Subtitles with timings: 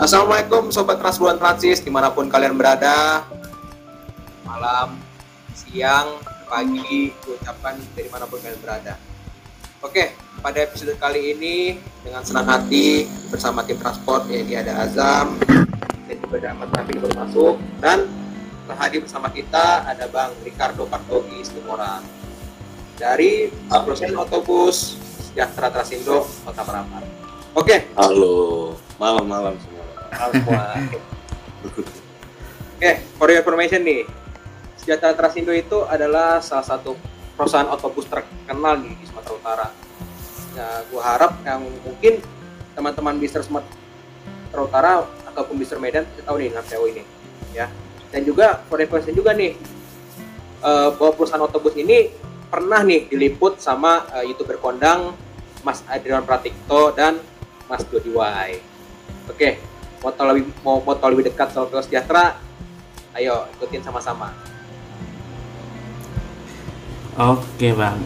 [0.00, 3.20] Assalamualaikum Sobat Transbulan Transis di mana pun kalian berada.
[4.48, 4.96] Malam,
[5.52, 6.16] siang,
[6.48, 8.96] pagi, ucapan dari mana pun kalian berada.
[9.84, 15.36] Oke, pada episode kali ini dengan senang hati bersama tim transport ini ada Azam
[16.08, 17.54] dan juga ada Ahmad Rafi baru masuk
[17.84, 18.08] dan
[18.80, 22.00] hadir bersama kita ada Bang Ricardo Partogi Situmorang
[22.96, 24.96] dari perusahaan otobus
[25.28, 27.04] Sejahtera Trasindo Kota Parapat.
[27.52, 29.60] Oke, Halo, malam-malam
[32.80, 34.08] Oke, for your information nih,
[34.80, 36.96] Sejahtera Trasindo itu adalah salah satu
[37.36, 39.66] perusahaan otobus terkenal nih di Sumatera Utara.
[40.56, 42.24] Ya, gua harap yang mungkin
[42.72, 47.02] teman-teman bisa Sumatera Utara ataupun bisa Medan kita tahu nih dengan PO ini,
[47.52, 47.68] ya.
[48.08, 49.54] Dan juga for information juga nih,
[50.64, 52.10] eh, bahwa perusahaan otobus ini
[52.50, 55.14] pernah nih diliput sama eh, youtuber kondang
[55.60, 57.20] Mas Adrian Pratikto dan
[57.68, 58.58] Mas Dodi Wai.
[59.30, 59.60] Oke,
[60.08, 62.40] tahu lebih mau, mau tahu lebih dekat soal PO Sejahtera,
[63.12, 64.32] ayo ikutin sama-sama.
[67.20, 68.00] Oke bang.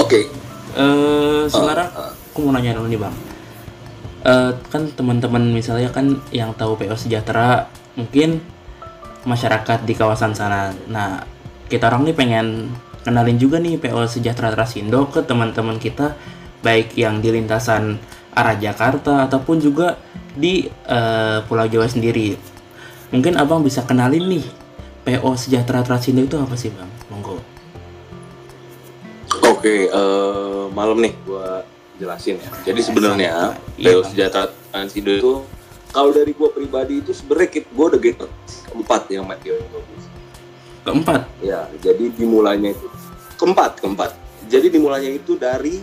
[0.00, 0.24] Oke.
[0.72, 2.12] Eh sekarang eh.
[2.32, 3.14] aku mau nanya dulu nih bang.
[4.24, 8.40] Eh kan teman-teman misalnya kan yang tahu PO Sejahtera mungkin
[9.28, 10.72] masyarakat di kawasan sana.
[10.88, 11.20] Nah
[11.68, 12.72] kita orang nih pengen
[13.04, 16.16] kenalin juga nih PO Sejahtera Trasindo ke teman-teman kita
[16.64, 18.00] baik yang di lintasan
[18.32, 20.00] arah Jakarta ataupun juga
[20.34, 22.34] di eh, Pulau Jawa sendiri.
[23.14, 24.44] Mungkin abang bisa kenalin nih
[25.06, 26.90] PO Sejahtera Trasindo itu apa sih bang?
[27.08, 27.38] Monggo.
[29.46, 31.62] Oke, eh, malam nih gua
[31.96, 32.50] jelasin ya.
[32.66, 34.00] Jadi sebenarnya Iya, PO.
[34.10, 35.32] Sejahtera Transindo itu
[35.94, 38.26] kalau dari gua pribadi itu sebenarnya gua udah gitu
[38.70, 39.54] keempat yang mati.
[40.84, 41.24] Keempat.
[41.40, 42.86] Ya, jadi dimulainya itu
[43.40, 44.10] keempat, keempat.
[44.50, 45.80] Jadi dimulainya itu dari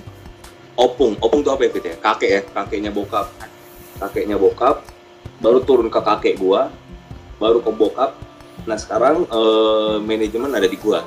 [0.77, 1.17] opung.
[1.17, 1.95] Opung itu apa ya, Fit ya?
[1.97, 3.29] Kakek ya, kakeknya bokap.
[4.01, 4.81] Kakeknya bokap,
[5.37, 6.73] baru turun ke kakek gua,
[7.37, 8.17] baru ke bokap.
[8.65, 11.05] Nah, sekarang eh, manajemen ada di gua.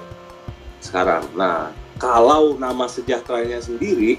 [0.78, 1.26] Sekarang.
[1.34, 4.18] Nah, kalau nama sejahteranya sendiri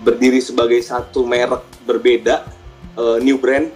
[0.00, 2.48] berdiri sebagai satu merek berbeda
[2.96, 3.68] eh, new brand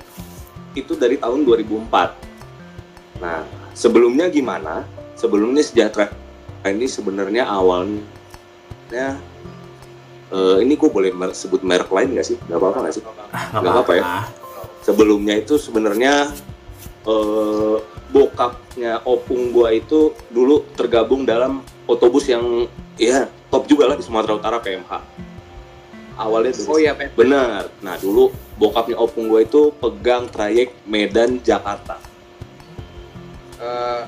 [0.77, 3.21] itu dari tahun 2004.
[3.21, 4.85] Nah, sebelumnya gimana?
[5.17, 6.13] Sebelumnya sejahtera
[6.69, 9.17] ini sebenarnya awalnya
[10.31, 12.37] eh, ini gue boleh mer- sebut merek lain nggak sih?
[12.47, 13.03] Gak apa-apa nggak sih?
[13.03, 14.05] Nggak apa-apa ya.
[14.83, 16.31] Sebelumnya itu sebenarnya
[17.07, 17.77] eh,
[18.07, 22.67] bokapnya opung gua itu dulu tergabung dalam otobus yang
[22.97, 24.93] ya top juga lah di Sumatera Utara PMH.
[26.17, 26.93] Awalnya dari Oh iya.
[26.97, 27.69] Benar.
[27.85, 32.01] Nah dulu bokapnya opung gue itu pegang trayek Medan Jakarta.
[33.61, 34.03] Eh,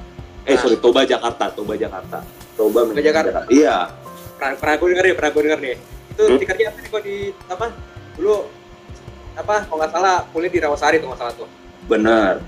[0.48, 0.60] Eh Nah.
[0.64, 2.24] sorry Toba Jakarta, Toba Jakarta.
[2.56, 3.44] Toba Medan Jakarta.
[3.52, 3.92] Iya.
[4.38, 5.76] pernah, pernah gue denger nih, pernah gue denger nih.
[6.18, 7.66] Itu stikernya apa nih kok di apa?
[8.18, 8.36] Dulu
[9.38, 11.46] apa kalau nggak salah kuliah di Rawasari tuh nggak salah tuh.
[11.86, 12.42] Benar.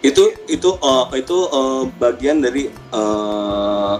[0.00, 3.94] Itu itu eh, itu eh, bagian dari eh,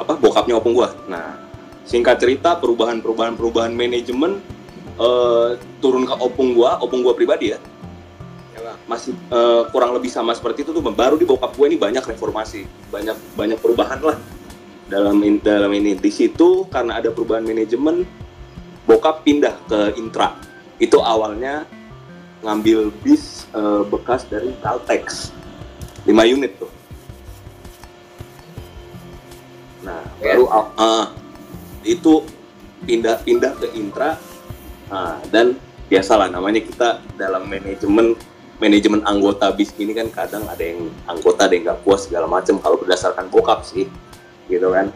[0.00, 0.96] apa bokapnya opung gua.
[1.12, 1.36] Nah
[1.84, 4.40] singkat cerita perubahan-perubahan perubahan manajemen
[4.96, 7.60] eh, turun ke opung gua, opung gua pribadi ya.
[8.56, 12.00] Ya masih eh, kurang lebih sama seperti itu tuh baru di bokap gue ini banyak
[12.00, 14.16] reformasi banyak banyak perubahan lah
[14.88, 18.08] dalam in- dalam ini di situ karena ada perubahan manajemen
[18.84, 20.36] bokap pindah ke intra.
[20.80, 21.64] Itu awalnya
[22.44, 25.32] ngambil bis eh, bekas dari Caltex.
[26.04, 26.68] 5 unit tuh.
[29.84, 30.36] Nah Ya.
[30.36, 30.44] baru
[30.76, 31.12] ah,
[31.84, 32.24] itu
[32.84, 34.20] pindah pindah ke intra.
[34.92, 35.56] Nah, dan
[35.88, 38.16] biasalah namanya kita dalam manajemen
[38.62, 42.56] manajemen anggota bis ini kan kadang ada yang anggota ada yang nggak puas segala macam
[42.62, 43.90] kalau berdasarkan bokap sih
[44.48, 44.92] gitu kan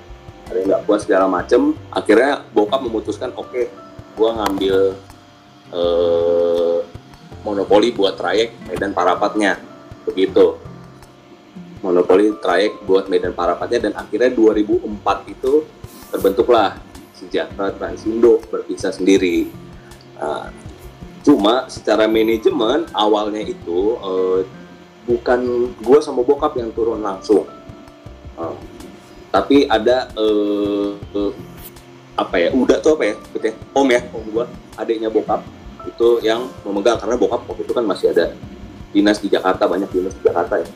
[0.48, 3.68] ada yang nggak puas segala macam akhirnya bokap memutuskan oke
[4.16, 4.96] gua ngambil
[5.72, 6.78] eh,
[7.46, 9.56] monopoli buat trayek Medan Parapatnya.
[10.04, 10.58] Begitu.
[11.78, 15.62] Monopoli trayek buat Medan Parapatnya dan akhirnya 2004 itu
[16.10, 16.74] terbentuklah
[17.14, 19.50] Sejahtera Transindo berpisah sendiri.
[20.18, 20.50] Nah,
[21.22, 24.40] cuma secara manajemen awalnya itu eh,
[25.06, 27.46] bukan gue sama bokap yang turun langsung,
[28.38, 28.54] Eh,
[29.28, 31.32] tapi ada eh, eh,
[32.18, 35.44] apa ya udah tuh apa ya, gitu ya, om ya om gue, adiknya bokap
[35.86, 38.34] itu yang memegang karena bokap waktu itu kan masih ada
[38.90, 40.68] dinas di Jakarta banyak dinas di Jakarta ya.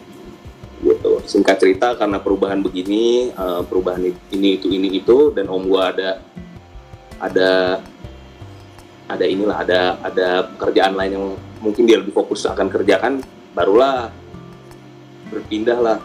[0.83, 1.13] Gitu.
[1.31, 4.03] Singkat cerita karena perubahan begini eh, perubahan
[4.35, 6.11] ini itu ini itu dan om gua ada
[7.23, 7.51] ada
[9.07, 11.27] ada inilah ada ada pekerjaan lain yang
[11.63, 13.23] mungkin dia lebih fokus akan kerjakan
[13.55, 14.11] barulah
[15.31, 16.03] berpindahlah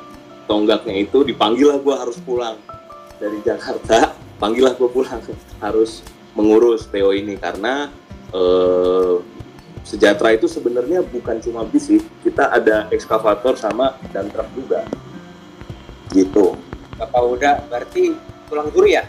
[0.47, 2.57] tonggaknya itu dipanggil lah gue harus pulang.
[3.19, 5.19] Dari Jakarta panggil lah gue pulang.
[5.59, 6.01] Harus
[6.33, 7.91] mengurus PO ini karena
[8.31, 9.15] eh,
[9.83, 12.01] sejahtera itu sebenarnya bukan cuma bis sih.
[12.23, 14.87] Kita ada ekskavator sama dan truk juga.
[16.15, 16.55] Gitu.
[16.97, 18.15] Bapak udah berarti
[18.49, 19.05] tulang juri ya?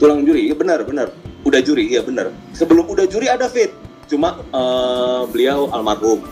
[0.00, 1.12] tulang juri iya benar benar.
[1.44, 2.32] Udah juri iya benar.
[2.56, 3.70] Sebelum udah juri ada fit.
[4.08, 6.24] Cuma eh, beliau almarhum.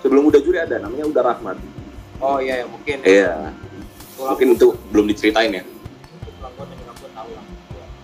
[0.00, 1.60] Sebelum udah juri ada namanya udah rahmat
[2.22, 3.50] Oh iya ya mungkin iya.
[4.14, 5.64] Tulang mungkin itu belum diceritain ya?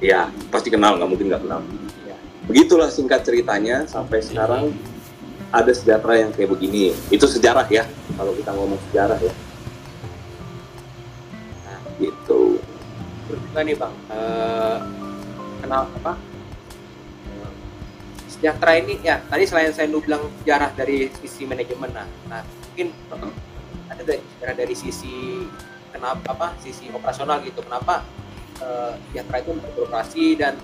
[0.02, 0.20] Iya
[0.50, 1.62] pasti kenal nggak mungkin nggak kenal.
[2.02, 2.16] Iya.
[2.50, 4.74] begitulah singkat ceritanya sampai sekarang
[5.54, 6.98] ada sejahtera yang kayak begini.
[7.14, 7.86] Itu sejarah ya
[8.18, 9.34] kalau kita ngomong sejarah ya.
[11.62, 11.80] Nah.
[12.02, 12.58] gitu.
[13.30, 14.78] Juga nih bang, eh
[15.62, 16.12] kenal apa?
[18.26, 22.94] Sejahtera ini ya tadi selain saya lu bilang sejarah dari sisi manajemen nah, nah mungkin
[23.98, 25.42] ada dari dari sisi
[25.90, 28.06] kenapa apa sisi operasional gitu kenapa
[28.62, 30.54] eh, sejahtera itu beroperasi dan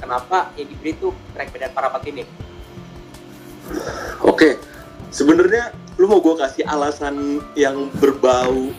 [0.00, 2.24] kenapa yang diberi itu track medan parapat ini
[4.24, 4.60] Oke,
[5.08, 8.72] sebenarnya lu mau gue kasih alasan yang berbau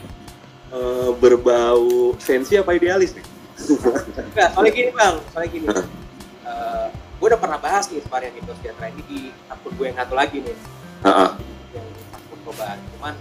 [0.70, 3.26] eh, berbau sensi apa idealis nih?
[4.20, 5.66] Enggak, soalnya gini bang, soalnya gini.
[6.46, 10.14] Eh, gue udah pernah bahas nih varian itu sejahtera ini di akun gue yang satu
[10.14, 10.58] lagi nih,
[11.08, 11.30] Heeh.
[11.74, 12.78] yang akun coba.
[12.78, 13.14] Cuman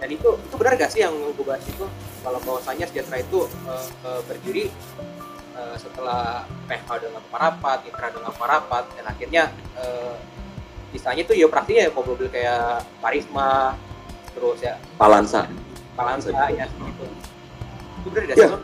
[0.00, 1.84] dan itu itu benar gak sih yang gue bahas itu
[2.20, 4.64] kalau bahwasanya sejahtera itu eh, eh, berdiri
[5.54, 9.42] eh, setelah PH dengan parapat, Intra dengan parapat, dan akhirnya
[9.76, 10.14] eh,
[10.90, 13.76] istilahnya itu ya praktiknya ya mobil kayak Parisma,
[14.32, 15.44] terus ya Palansa.
[15.94, 17.04] Palansa ya gitu.
[18.00, 18.48] Itu benar gak Ya.
[18.48, 18.60] sih?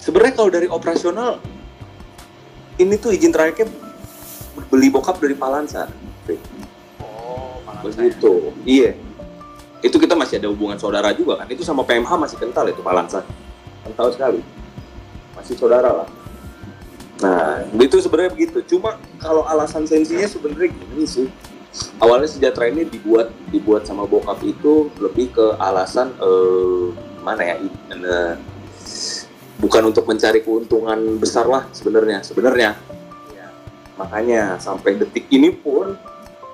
[0.00, 1.38] Sebenarnya kalau dari operasional
[2.76, 3.68] ini tuh izin trayeknya
[4.66, 5.86] beli bokap dari Palansa.
[6.98, 7.86] Oh, Palansa.
[7.86, 8.08] ya.
[8.10, 8.32] Begitu.
[8.64, 8.90] Iya.
[9.80, 11.46] Itu kita masih ada hubungan saudara juga kan.
[11.48, 13.24] Itu sama PMH masih kental itu Palansa.
[13.84, 14.40] Kental sekali.
[15.36, 16.08] Masih saudara lah.
[17.20, 18.58] Nah, itu sebenarnya begitu.
[18.76, 21.28] Cuma kalau alasan sensinya sebenarnya gini sih.
[22.02, 26.84] Awalnya sejahtera ini dibuat dibuat sama bokap itu lebih ke alasan eh,
[27.22, 27.56] mana ya?
[27.94, 28.34] eh,
[29.60, 32.24] bukan untuk mencari keuntungan besar lah sebenarnya.
[32.26, 32.74] Sebenarnya
[33.30, 33.48] Iya.
[33.94, 35.94] makanya sampai detik ini pun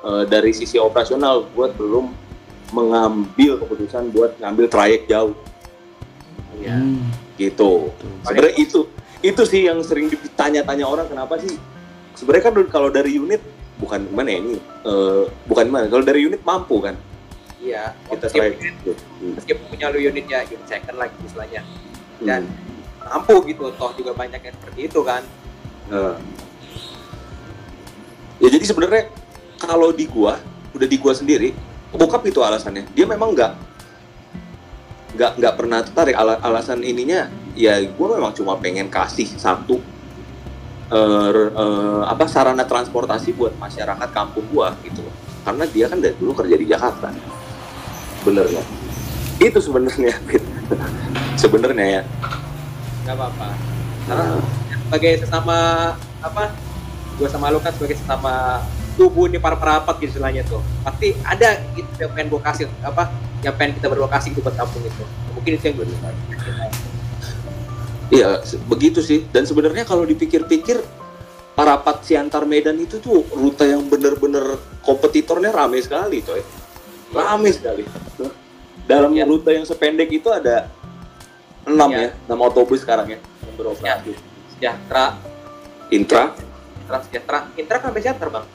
[0.05, 2.26] eh, dari sisi operasional buat belum
[2.71, 5.35] mengambil keputusan buat ngambil trayek jauh.
[6.57, 6.99] Hmm,
[7.37, 7.93] gitu
[8.25, 8.89] sebenarnya itu
[9.21, 11.55] itu sih yang sering ditanya-tanya orang kenapa sih
[12.17, 13.39] sebenarnya kan kalau dari unit
[13.77, 16.97] bukan mana ya ini eh, bukan mana kalau dari unit mampu kan
[17.57, 18.91] Iya, kita meskipun, gitu.
[18.95, 19.33] Hmm.
[19.37, 21.63] meskipun punya lu unitnya unit second lagi istilahnya
[22.25, 23.23] dan Hmm.
[23.23, 25.23] mampu gitu toh juga banyak yang seperti itu kan
[25.87, 26.19] Nah.
[28.43, 29.03] ya jadi sebenarnya
[29.57, 30.41] kalau di gua
[30.73, 31.53] udah di gua sendiri
[31.95, 32.89] bokap itu alasannya.
[32.97, 33.53] Dia memang nggak
[35.17, 36.15] nggak nggak pernah tertarik.
[36.19, 39.81] Ala- alasan ininya ya gua memang cuma pengen kasih satu
[40.93, 45.03] r- eh, apa sarana transportasi buat masyarakat kampung gua gitu
[45.43, 47.11] karena dia kan dari dulu kerja di Jakarta.
[48.27, 48.63] Benernya
[49.37, 50.43] itu sebenarnya Fit.
[51.43, 52.03] sebenarnya ya.
[53.07, 53.49] Nggak apa-apa.
[54.07, 54.27] Karena
[54.87, 55.59] sebagai sesama
[56.23, 56.43] apa
[57.17, 58.61] gue sama lu kan sebagai sesama
[58.97, 63.13] tubuh ini para perapat gitu istilahnya tuh pasti ada gitu yang pengen gue kasih apa
[63.45, 65.87] yang pengen kita berlokasi gitu buat kampung itu mungkin itu yang gue
[68.07, 69.27] Iya, se- begitu sih.
[69.27, 70.79] Dan sebenarnya kalau dipikir-pikir,
[71.57, 76.39] Parapat Siantar Medan itu tuh rute yang bener-bener kompetitornya rame sekali, coy.
[77.11, 77.83] Rame sekali.
[78.87, 79.27] Dalam Iya.
[79.27, 80.71] rute yang sependek itu ada
[81.67, 81.99] enam Iya.
[81.99, 84.15] ya, enam otobus sekarang ya yang beroperasi.
[84.55, 85.19] sejahtera
[85.89, 86.31] Intra,
[86.79, 88.47] intra sejahtera intra kan sampai sejahtera bang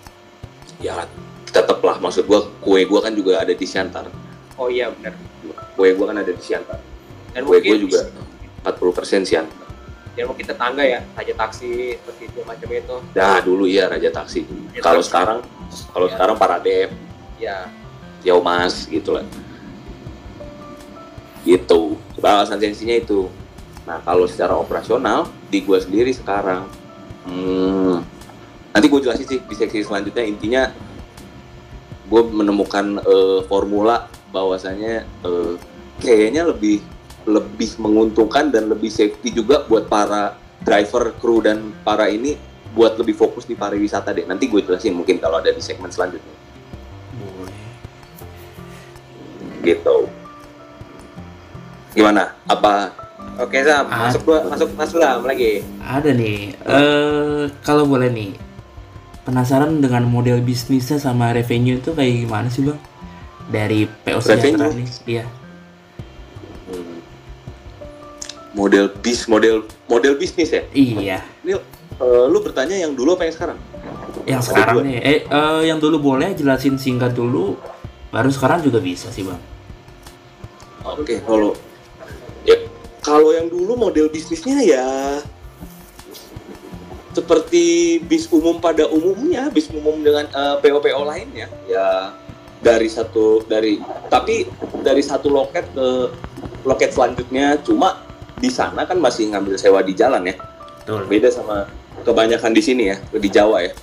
[0.82, 1.06] ya
[1.48, 1.98] tetep lah.
[1.98, 4.10] Maksud gua, kue gua kan juga ada di Siantar.
[4.56, 5.16] oh iya benar
[5.74, 6.78] Kue gua kan ada di Siantar.
[7.32, 8.02] dan Kue mungkin juga
[8.62, 9.58] 40% Siantar.
[10.12, 14.44] dan mungkin tetangga ya raja taksi seperti itu macam itu Nah, dulu iya Raja Taksi.
[14.78, 15.40] Kalau sekarang,
[15.90, 16.14] kalau Iya.
[16.14, 16.90] sekarang Paradep,
[17.40, 17.72] ya
[18.22, 19.24] Yau Mas gitu lah
[21.42, 23.26] gitu alasan sensinya itu
[23.82, 26.70] nah kalau secara operasional di gua sendiri sekarang
[27.26, 27.98] hmm,
[28.72, 30.64] nanti gue jelasin sih di seksi selanjutnya intinya
[32.08, 35.54] gue menemukan eh, formula bahwasanya eh,
[36.00, 36.84] kayaknya lebih
[37.28, 40.36] lebih menguntungkan dan lebih safety juga buat para
[40.66, 42.34] driver, kru dan para ini
[42.74, 44.26] buat lebih fokus di pariwisata deh.
[44.26, 46.34] Nanti gue jelasin mungkin kalau ada di segmen selanjutnya.
[47.20, 47.60] Boleh.
[49.62, 50.10] gitu
[51.92, 52.90] gimana apa
[53.38, 56.56] oke sam masuk gua masuk masuk lah lagi Ada nih.
[56.56, 58.32] Eh kalau boleh nih.
[59.32, 62.76] Penasaran dengan model bisnisnya sama revenue itu kayak gimana sih, Bang?
[63.48, 64.88] Dari PO Sejahtera nih.
[65.08, 65.24] Iya.
[66.68, 66.98] hmm,
[68.52, 71.20] model bis model model bisnis ya Iya.
[71.44, 73.60] ini eh, lu bertanya yang dulu apa yang sekarang
[74.28, 77.56] yang sekarang nih eh eh, yang dulu boleh jelasin singkat dulu
[78.12, 79.40] baru sekarang juga bisa sih bang
[80.82, 81.54] Oke, kalau
[82.44, 82.58] ya
[83.00, 84.88] kalau yang dulu model bisnisnya ya
[87.12, 92.16] seperti bis umum pada umumnya, bis umum dengan eh, PO-PO lainnya, ya
[92.62, 94.46] dari satu dari tapi
[94.86, 95.88] dari satu loket ke
[96.62, 98.06] loket selanjutnya cuma
[98.38, 100.36] di sana kan masih ngambil sewa di jalan ya.
[100.82, 101.70] betul Beda sama
[102.06, 103.74] kebanyakan di sini ya, di Jawa ya.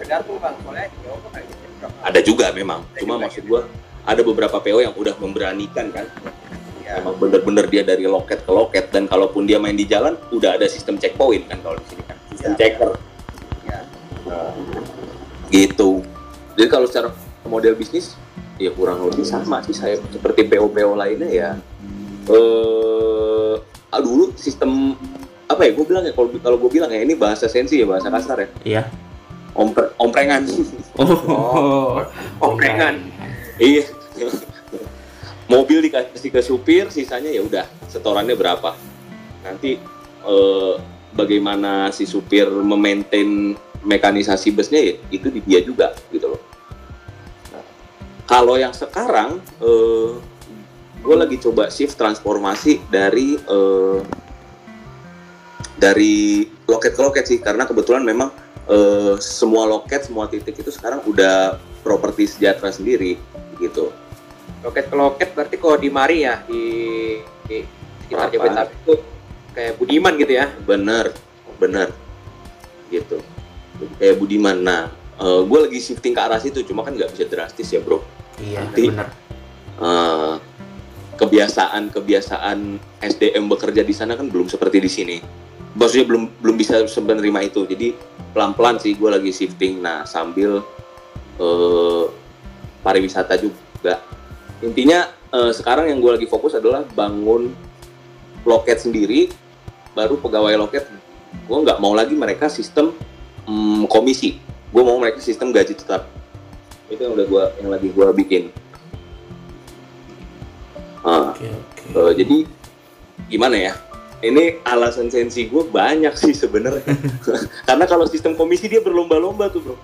[0.00, 1.08] Tergantung bang, soalnya gitu.
[2.00, 2.84] Ada juga memang.
[2.96, 3.68] Cuma maksud gua
[4.04, 6.08] ada beberapa PO yang udah memberanikan kan
[6.90, 10.58] Ya, emang bener-bener dia dari loket ke loket dan kalaupun dia main di jalan udah
[10.58, 12.18] ada sistem checkpoint kan kalau di sini kan?
[12.34, 12.58] Sistem Ya.
[12.58, 12.90] checker.
[13.62, 13.78] Ya.
[14.26, 14.50] Nah,
[15.54, 16.02] gitu.
[16.58, 17.14] Jadi kalau secara
[17.46, 18.18] model bisnis
[18.58, 20.02] ya kurang lebih sama sih saya.
[20.10, 21.50] Seperti PO PO lainnya ya
[22.26, 23.54] eh
[23.90, 24.98] ah, dulu sistem
[25.46, 28.10] apa ya gue bilang ya kalau kalau gue bilang ya ini bahasa sensi ya bahasa
[28.10, 28.48] kasar ya?
[28.66, 28.82] Iya.
[29.54, 30.42] Ompre, omprengan.
[30.98, 32.02] Oh.
[32.50, 32.98] Omprengan.
[33.62, 33.86] iya
[35.50, 38.78] mobil dikasih ke supir sisanya ya udah setorannya berapa?
[39.42, 39.74] Nanti
[40.22, 40.74] eh,
[41.10, 46.42] bagaimana si supir memaintain mekanisasi busnya ya itu di dia juga gitu loh.
[47.50, 47.64] Nah,
[48.30, 50.10] kalau yang sekarang eh,
[51.02, 54.00] gue lagi coba shift transformasi dari eh,
[55.80, 58.30] dari loket ke loket sih karena kebetulan memang
[58.70, 63.18] eh, semua loket semua titik itu sekarang udah properti sejahtera sendiri
[63.58, 63.90] gitu
[64.60, 66.62] Loket ke loket berarti kalau di Mari ya di,
[67.48, 67.56] di
[68.08, 68.28] sekitar?
[68.28, 68.94] Jabodetabek itu
[69.50, 70.46] kayak Budiman gitu ya.
[70.62, 71.06] bener
[71.56, 71.88] bener
[72.88, 73.20] gitu
[73.96, 74.82] kayak Budiman nah
[75.20, 78.00] gue lagi shifting ke arah situ cuma kan nggak bisa drastis ya bro
[78.38, 79.08] iya Nanti- bener
[79.80, 80.34] Eh,
[81.16, 82.58] kebiasaan-kebiasaan
[83.00, 85.16] SDM bekerja di sana kan belum seperti di sini.
[85.72, 87.64] Maksudnya belum belum bisa menerima itu.
[87.64, 87.96] Jadi
[88.36, 89.80] pelan-pelan sih gue lagi shifting.
[89.80, 90.60] Nah sambil
[91.40, 92.04] eh,
[92.84, 94.04] pariwisata juga.
[94.60, 97.52] Intinya eh, sekarang yang gue lagi fokus adalah bangun
[98.44, 99.32] loket sendiri.
[99.96, 100.86] Baru pegawai loket
[101.30, 102.92] gue nggak mau lagi mereka sistem
[103.48, 104.38] mm, komisi.
[104.70, 106.06] Gue mau mereka sistem gaji tetap.
[106.90, 108.42] Itu yang udah gua yang lagi gue bikin.
[111.00, 112.36] Ah, oke oke eh, jadi
[113.30, 113.74] gimana ya?
[114.20, 116.84] Ini alasan sensi gue banyak sih sebenarnya.
[117.68, 119.76] Karena kalau sistem komisi dia berlomba-lomba tuh bro.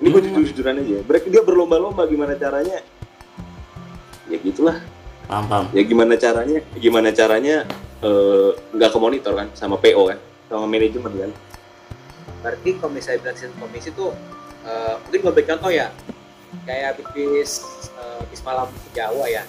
[0.00, 0.28] Ini gue Hmm.
[0.40, 0.98] jujur-jujuran aja.
[1.04, 2.80] Berarti dia berlomba-lomba gimana caranya?
[4.28, 4.78] Ya gitulah.
[5.24, 6.60] paham paham Ya gimana caranya?
[6.76, 7.64] Gimana caranya
[8.04, 10.18] eh, nggak ke monitor kan sama PO kan,
[10.52, 11.30] sama manajemen kan?
[12.44, 14.06] Berarti kalau misalnya bilang sistem komisi itu
[14.68, 15.88] eh, mungkin gue beri contoh ya
[16.68, 17.64] kayak bis
[17.96, 19.42] eh, bis malam Jawa ya.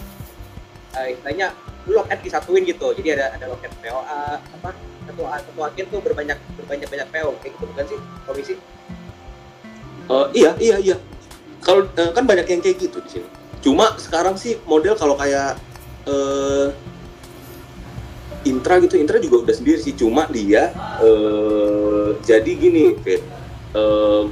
[0.95, 1.51] Eh, istilahnya
[1.85, 2.95] lu loket disatuin gitu.
[2.95, 4.69] Jadi ada ada loket POA apa
[5.05, 8.53] satu satu agen tuh berbanyak berbanyak banyak PO kayak gitu bukan sih komisi?
[10.05, 10.97] Eh, iya iya iya.
[11.65, 13.27] Kalau eh, kan banyak yang kayak gitu di sini.
[13.65, 15.57] Cuma sekarang sih model kalau kayak
[16.05, 16.69] eh
[18.45, 19.97] Intra gitu, Intra juga udah sendiri sih.
[19.97, 20.69] Cuma dia
[21.01, 23.25] eh jadi gini, Fit.
[23.73, 24.23] Eh,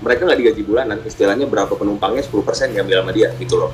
[0.00, 3.72] mereka nggak digaji bulanan, istilahnya berapa penumpangnya 10% diambil sama dia gitu loh.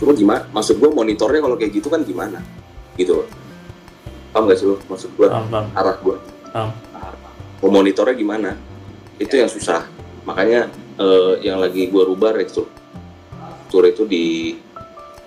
[0.00, 0.48] Cuma gimana?
[0.48, 2.40] Maksud gue monitornya kalau kayak gitu kan gimana?
[2.96, 3.28] Gitu loh.
[4.32, 4.80] Paham gak sih lo?
[4.88, 6.16] Maksud gue paham arah gue
[6.54, 6.70] paham
[7.64, 8.54] mau monitornya gimana
[9.16, 9.88] itu yang susah
[10.28, 14.54] makanya eh, yang lagi gue rubah restruktur itu di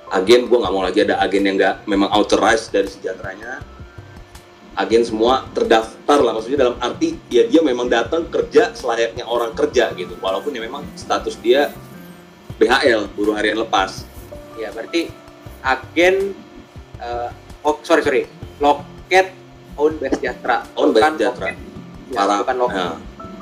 [0.08, 3.60] agen gue nggak mau lagi ada agen yang nggak memang authorized dari sejahteranya.
[4.78, 9.90] Agen semua terdaftar lah maksudnya dalam arti ya dia memang datang kerja selayaknya orang kerja
[9.98, 10.14] gitu.
[10.22, 11.74] Walaupun ya memang status dia
[12.56, 14.06] BHL buruh harian lepas.
[14.56, 15.10] Ya berarti
[15.66, 16.38] agen
[17.02, 17.30] eh,
[17.66, 18.22] oh sorry sorry.
[18.62, 19.34] Loket
[19.78, 20.66] own by sejahtera.
[20.78, 21.48] Owned by Bukan Sejahtera.
[21.52, 21.62] loket-
[22.08, 22.86] ya, para bukan loket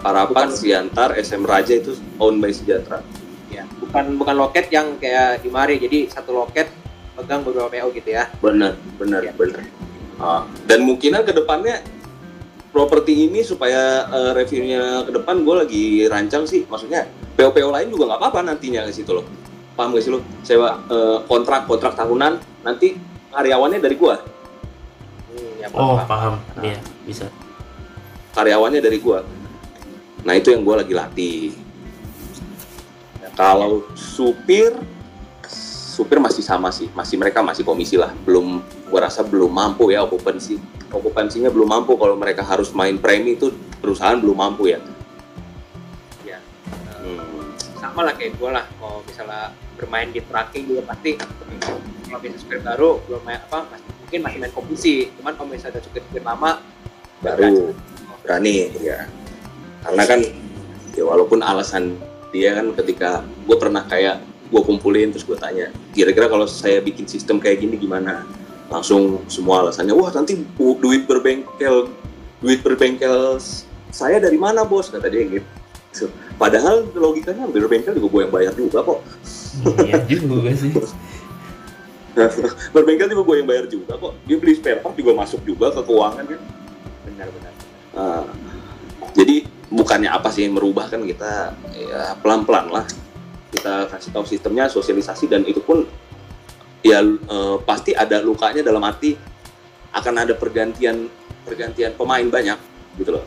[0.05, 3.01] nah, Parapat, Siantar, SM Raja itu owned by Sejahtera.
[3.50, 6.69] Ya bukan bukan loket yang kayak di Mari jadi satu loket
[7.17, 8.29] pegang beberapa PO gitu ya.
[8.38, 9.33] Benar benar Ya.
[9.33, 9.65] benar.
[10.15, 11.81] Ah, dan mungkinan ke depannya
[12.69, 16.69] properti ini supaya eh, reviewnya ke depan gue lagi rancang sih.
[16.69, 19.25] Maksudnya PO-PO lain juga nggak apa-apa nantinya ke situ loh.
[19.75, 20.21] Paham gak sih lo?
[20.45, 22.95] Sewa eh, kontrak kontrak tahunan nanti
[23.33, 24.15] karyawannya dari gua.
[25.31, 26.07] Hmm, ya, oh paham.
[26.07, 26.63] paham.
[26.63, 27.25] Iya bisa.
[28.35, 29.24] Karyawannya dari gua
[30.25, 31.53] nah itu yang gua lagi latih.
[33.36, 34.74] Kalau supir
[35.96, 36.89] supir masih sama sih.
[36.91, 38.12] Masih mereka masih komisi lah.
[38.25, 40.58] Belum gua rasa belum mampu ya okupansi.
[40.89, 41.94] Okupansinya belum mampu.
[41.96, 44.79] Kalau mereka harus main premi itu perusahaan belum mampu ya.
[46.25, 46.39] Ya.
[47.03, 47.53] Eh, Hmm.
[47.77, 48.65] sama lah kayak gue lah.
[48.82, 51.20] Kalau misalnya bermain di tracking juga pasti
[52.08, 55.75] kalau bisa supir baru belum main apa masih, mungkin masih main kompetisi cuman kalau misalnya
[55.75, 56.51] ada supir-supir lama
[57.20, 57.75] baru.
[58.24, 59.03] berani ya
[59.86, 60.20] karena kan
[60.98, 61.94] ya walaupun alasan
[62.34, 67.06] dia kan ketika gue pernah kayak gue kumpulin terus gue tanya kira-kira kalau saya bikin
[67.06, 68.25] sistem kayak gini gimana?
[68.65, 71.94] Langsung semua alasannya wah nanti duit berbengkel
[72.42, 73.38] duit berbengkel
[73.94, 74.89] saya dari mana bos?
[74.89, 76.10] Kata dia gitu.
[76.36, 79.00] Padahal logikanya berbengkel juga gue yang bayar juga kok.
[79.86, 80.74] Iya juga sih.
[82.75, 84.13] berbengkel juga gue yang bayar juga kok.
[84.27, 86.42] Dia beli spare part juga masuk juga ke keuangan kan.
[87.06, 87.54] Benar-benar
[87.96, 88.27] Ah,
[89.15, 92.86] jadi bukannya apa sih merubah kan kita ya pelan-pelan lah
[93.50, 95.88] kita kasih tahu sistemnya sosialisasi dan itu pun
[96.86, 99.17] ya eh, pasti ada lukanya dalam arti
[99.95, 101.07] akan ada pergantian
[101.41, 102.57] pergantian pemain banyak
[103.00, 103.25] gitu loh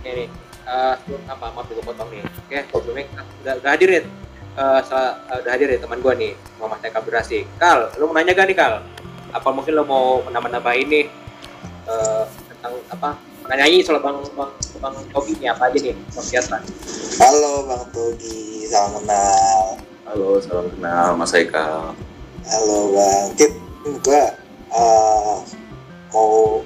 [0.00, 0.28] Oke nih,
[0.64, 0.94] eh,
[1.28, 2.24] apa maaf gue potong nih.
[2.24, 4.04] Oke, sebelumnya kita udah, udah hadir nih,
[4.50, 7.44] Eh, salah- udah hadir nih teman gue nih, Muhammad Eka Berasi.
[7.60, 8.80] Kal, lu mau nanya gak nih Kal?
[9.30, 11.06] Apa mungkin lo mau menambah-nambah ini
[11.84, 12.24] eh,
[12.60, 13.10] tentang apa?
[13.48, 14.52] Nanyain soal bang bang
[14.84, 16.60] bang Togi nih apa aja nih, bang Fiatra.
[17.16, 19.80] Halo Bang Togi, salam kenal.
[20.10, 21.94] halo salam kenal Mas Eka
[22.50, 23.54] Halo Bang Kit,
[23.86, 24.22] gue
[24.74, 25.38] uh,
[26.10, 26.60] mau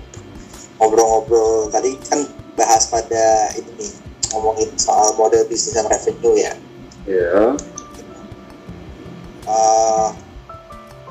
[0.80, 2.24] ngobrol-ngobrol tadi kan
[2.56, 3.92] bahas pada ini nih
[4.32, 6.52] ngomongin soal model bisnis dan revenue ya.
[7.06, 7.54] ya
[9.44, 10.08] Uh,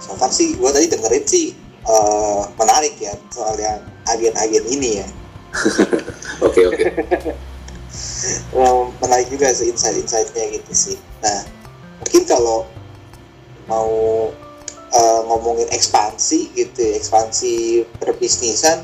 [0.01, 1.53] so far sih gue tadi dengerin sih
[1.85, 3.77] uh, menarik ya soal yang
[4.09, 5.07] agen-agen ini ya.
[6.47, 6.85] oke oke
[8.55, 10.97] Well, menarik juga sih insight-insightnya gitu sih.
[11.21, 11.45] Nah,
[12.01, 12.65] mungkin kalau
[13.69, 13.91] mau
[14.89, 18.81] uh, ngomongin ekspansi gitu, ya, ekspansi perbisnisan,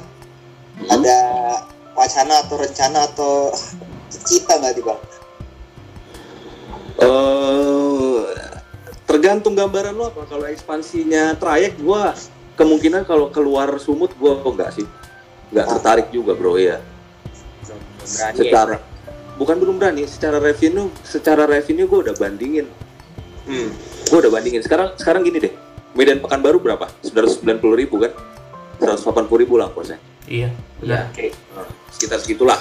[0.79, 0.95] Hmm.
[0.95, 1.19] ada
[1.91, 3.51] wacana atau rencana atau
[4.27, 5.01] cita nggak di bang?
[6.99, 8.19] Eh,
[9.03, 12.15] tergantung gambaran lo apa kalau ekspansinya trayek gua
[12.55, 14.87] kemungkinan kalau keluar sumut gua kok enggak sih
[15.49, 15.71] nggak Ah.
[15.71, 16.77] tertarik juga bro ya
[17.59, 18.33] Belum, belum berani.
[18.33, 18.33] ya.
[18.35, 18.75] secara
[19.35, 22.67] bukan belum berani secara revenue secara revenue gua udah bandingin
[23.43, 23.69] Hmm.
[24.07, 25.53] gua udah bandingin sekarang sekarang gini deh
[25.91, 28.13] Medan Pekanbaru berapa 990 ribu kan
[28.79, 29.01] 180
[29.37, 30.53] ribu lah kosnya Iya.
[30.79, 31.01] Ya, Iya.
[31.09, 31.27] oke.
[31.89, 32.59] sekitar segitulah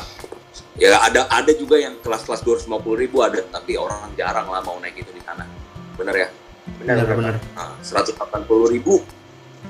[0.75, 2.65] ya ada ada juga yang kelas-kelas 250
[2.97, 5.45] ribu ada tapi orang jarang lah mau naik itu di sana
[5.95, 6.29] bener ya
[6.79, 7.35] Benar, Benar benar.
[7.35, 7.37] benar.
[7.55, 8.17] Nah, 180
[8.69, 9.01] ribu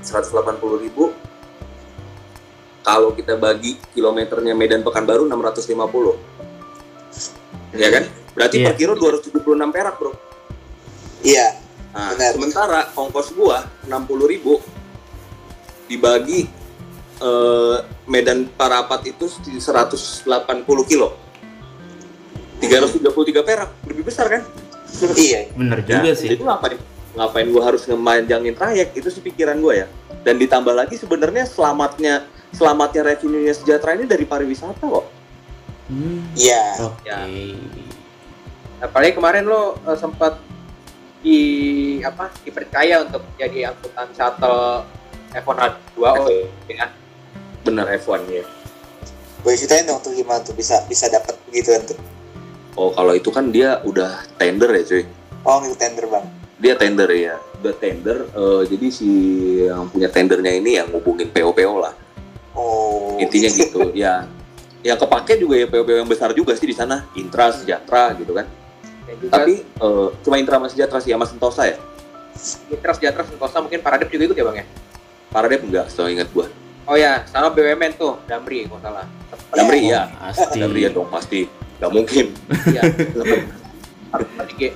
[0.01, 0.43] 180
[0.79, 1.15] ribu
[2.89, 8.73] kalau kita bagi kilometernya Medan Pekanbaru 650 ya kan berarti Iya.
[8.73, 10.17] per kilo 276 perak bro
[11.19, 11.59] Iya,
[11.93, 12.31] nah, Benar.
[12.33, 14.57] sementara ongkos gua 60 ribu
[15.85, 16.49] dibagi
[17.19, 17.77] eh,
[18.09, 20.25] Medan Parapat itu 180
[20.89, 21.13] kilo
[22.63, 24.43] 333 perak lebih besar kan
[25.19, 25.53] iya.
[25.53, 26.33] Benar Ya, juga sih.
[26.33, 26.79] Jadi ngapain
[27.19, 29.87] ngapain gua harus ngemanjangin trayek itu sih pikiran gua ya.
[30.25, 35.07] Dan ditambah lagi sebenarnya selamatnya selamatnya revenue-nya sejahtera ini dari pariwisata kok.
[35.89, 36.21] Hmm.
[36.37, 36.65] Iya.
[36.85, 37.09] Oke.
[37.09, 37.19] Ya.
[38.85, 40.39] Apalagi kemarin lo eh, sempat
[41.19, 41.41] di
[42.07, 44.87] apa dipercaya untuk jadi angkutan shuttle
[45.35, 45.59] F1
[45.99, 46.25] 2O
[46.71, 46.87] ya.
[47.67, 48.45] Bener F1 ya.
[49.43, 51.99] Boleh ceritain dong tuh gimana tuh bisa bisa dapat begituan tuh?
[52.79, 55.05] Oh kalau itu kan dia udah tender ya cuy.
[55.43, 56.27] Oh ngikut tender bang.
[56.59, 57.35] Dia tender ya.
[57.59, 58.19] Udah tender.
[58.31, 59.11] eh, jadi si
[59.67, 61.95] yang punya tendernya ini yang ngubungin PO-PO lah.
[62.59, 63.15] Oh.
[63.23, 63.79] Intinya gitu.
[64.03, 64.27] ya.
[64.83, 67.07] Yang kepake juga ya PO-PO yang besar juga sih di sana.
[67.15, 68.47] Intra, Sejahtera gitu kan.
[69.19, 71.79] Juga Tapi eh, cuma Intra sama Sejahtera sih sama Sentosa ya.
[72.71, 74.67] Mitra Sejahtera Sentosa mungkin Paradep juga ikut ya bang ya?
[75.29, 76.47] Paradep enggak, setahu ingat gua.
[76.89, 79.07] Oh ya, sama BUMN tuh, Damri kalau nggak salah.
[79.53, 80.03] Damri Oh, iya.
[80.09, 80.57] Pasti.
[80.57, 81.41] Damri ya dong pasti.
[81.79, 82.27] Gak mungkin.
[82.65, 82.83] Iya.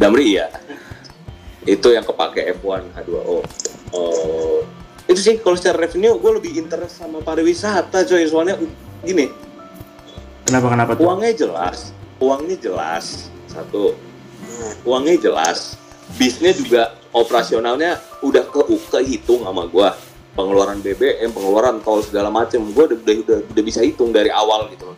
[0.00, 0.46] Damri iya.
[1.66, 3.42] Itu yang kepake F1 H2O.
[3.92, 4.62] Oh,
[5.12, 8.24] itu sih kalau secara revenue gue lebih interest sama pariwisata coy.
[8.24, 8.56] Soalnya
[9.04, 9.28] gini.
[10.48, 11.04] Kenapa kenapa tuh?
[11.06, 11.92] uangnya jelas.
[12.18, 13.28] Uangnya jelas.
[13.46, 13.94] Satu.
[14.88, 15.76] Uangnya jelas.
[16.16, 19.96] Bisnya juga operasionalnya udah ke kehitung sama gua.
[20.32, 22.64] Pengeluaran BBM pengeluaran tol segala macem.
[22.72, 24.88] Gua udah, udah udah udah bisa hitung dari awal gitu.
[24.88, 24.96] Loh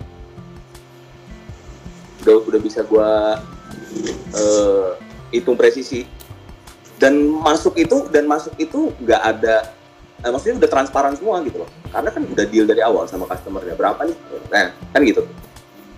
[2.25, 3.39] udah udah bisa gua
[4.35, 4.89] eh,
[5.35, 6.07] hitung presisi.
[6.95, 9.74] Dan masuk itu dan masuk itu nggak ada
[10.25, 13.77] eh, maksudnya udah transparan semua gitu loh karena kan udah deal dari awal sama customernya
[13.77, 14.17] berapa nih
[14.49, 15.23] nah kan gitu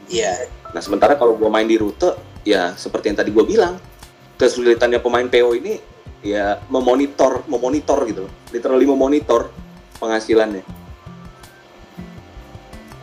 [0.07, 0.47] Iya.
[0.71, 2.15] Nah sementara kalau gue main di rute,
[2.47, 3.79] ya seperti yang tadi gue bilang,
[4.39, 5.75] kesulitannya pemain PO ini
[6.23, 9.51] ya memonitor, memonitor gitu, literally memonitor
[9.99, 10.63] penghasilannya.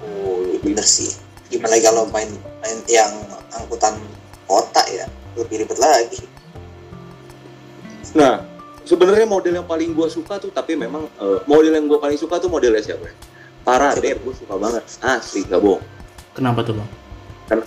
[0.03, 1.12] Oh bener sih.
[1.51, 2.31] Gimana kalau main
[2.63, 3.12] main yang
[3.53, 3.99] angkutan
[4.47, 5.05] kota ya
[5.36, 6.21] lebih ribet lagi.
[8.15, 8.45] Nah
[8.84, 12.39] sebenarnya model yang paling gue suka tuh, tapi memang eh, model yang gue paling suka
[12.39, 13.08] tuh modelnya siapa?
[13.08, 13.15] ya?
[13.63, 15.84] Paradep gue suka banget asli gak bohong
[16.36, 16.89] Kenapa tuh bang?
[17.48, 17.65] karena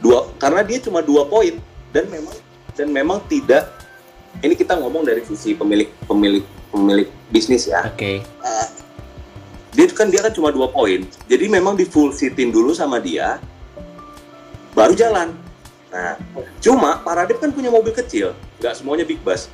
[0.00, 1.54] dua karena dia cuma dua poin
[1.92, 2.36] dan memang
[2.72, 3.68] dan memang tidak
[4.40, 8.24] ini kita ngomong dari sisi pemilik pemilik pemilik bisnis ya Oke.
[8.40, 8.68] Ah,
[9.76, 13.38] dia kan dia kan cuma dua poin jadi memang di full sitin dulu sama dia
[14.72, 15.36] baru jalan
[15.92, 16.16] nah
[16.64, 18.32] cuma Paradip kan punya mobil kecil
[18.64, 19.52] nggak semuanya big bus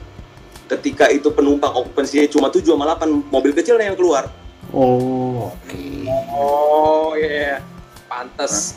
[0.69, 4.29] ketika itu penumpang okupansinya cuma 7 sama 8 mobil kecilnya yang keluar
[4.69, 5.81] Oh, oke.
[6.29, 7.59] Oh iya, yeah.
[8.05, 8.77] pantes,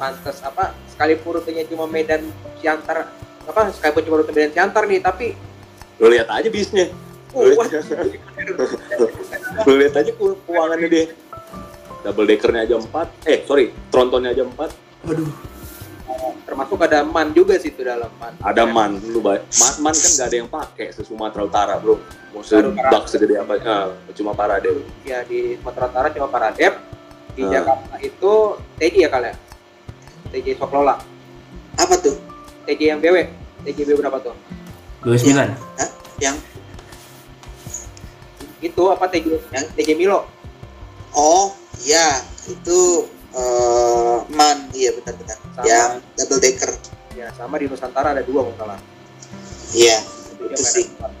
[0.00, 0.72] pantes apa?
[0.88, 2.32] Sekalipun rutenya cuma Medan
[2.64, 3.12] Siantar,
[3.44, 3.68] apa?
[3.76, 5.36] Sekalipun cuma rute Medan Siantar nih, tapi
[6.00, 6.88] lo lihat aja bisnya
[7.36, 7.60] oh, Lo
[9.68, 11.04] lo lihat aja ke- keuangannya dia
[12.02, 15.51] double deckernya aja 4 eh sorry trontonnya aja 4 Aduh.
[16.52, 18.36] Termasuk ada man juga sih itu dalam man.
[18.44, 21.96] ada man lu bay man, man kan gak ada yang pakai se Sumatera Utara bro
[22.28, 26.76] mau sebak segede apa ah, cuma Paradep Ya di Sumatera Utara cuma Paradep,
[27.32, 27.48] di Ah.
[27.48, 28.32] Jakarta itu
[28.76, 29.36] TJ ya kalian?
[30.28, 31.00] TJ Soklola,
[31.76, 32.16] apa tuh?
[32.64, 33.16] TJ yang BW,
[33.64, 34.36] TJ BW berapa tuh?
[35.04, 35.32] 29.
[36.20, 36.36] Yang
[38.60, 40.28] Itu apa TJ yang TJ Milo?
[41.12, 41.52] oh
[41.84, 45.64] iya itu eh, man iya benar-benar Sama.
[45.64, 46.72] yang double decker
[47.12, 48.78] Ya sama di Nusantara ada dua kalau salah.
[49.72, 50.00] iya
[50.40, 50.88] Itu sih.
[50.96, 51.12] man.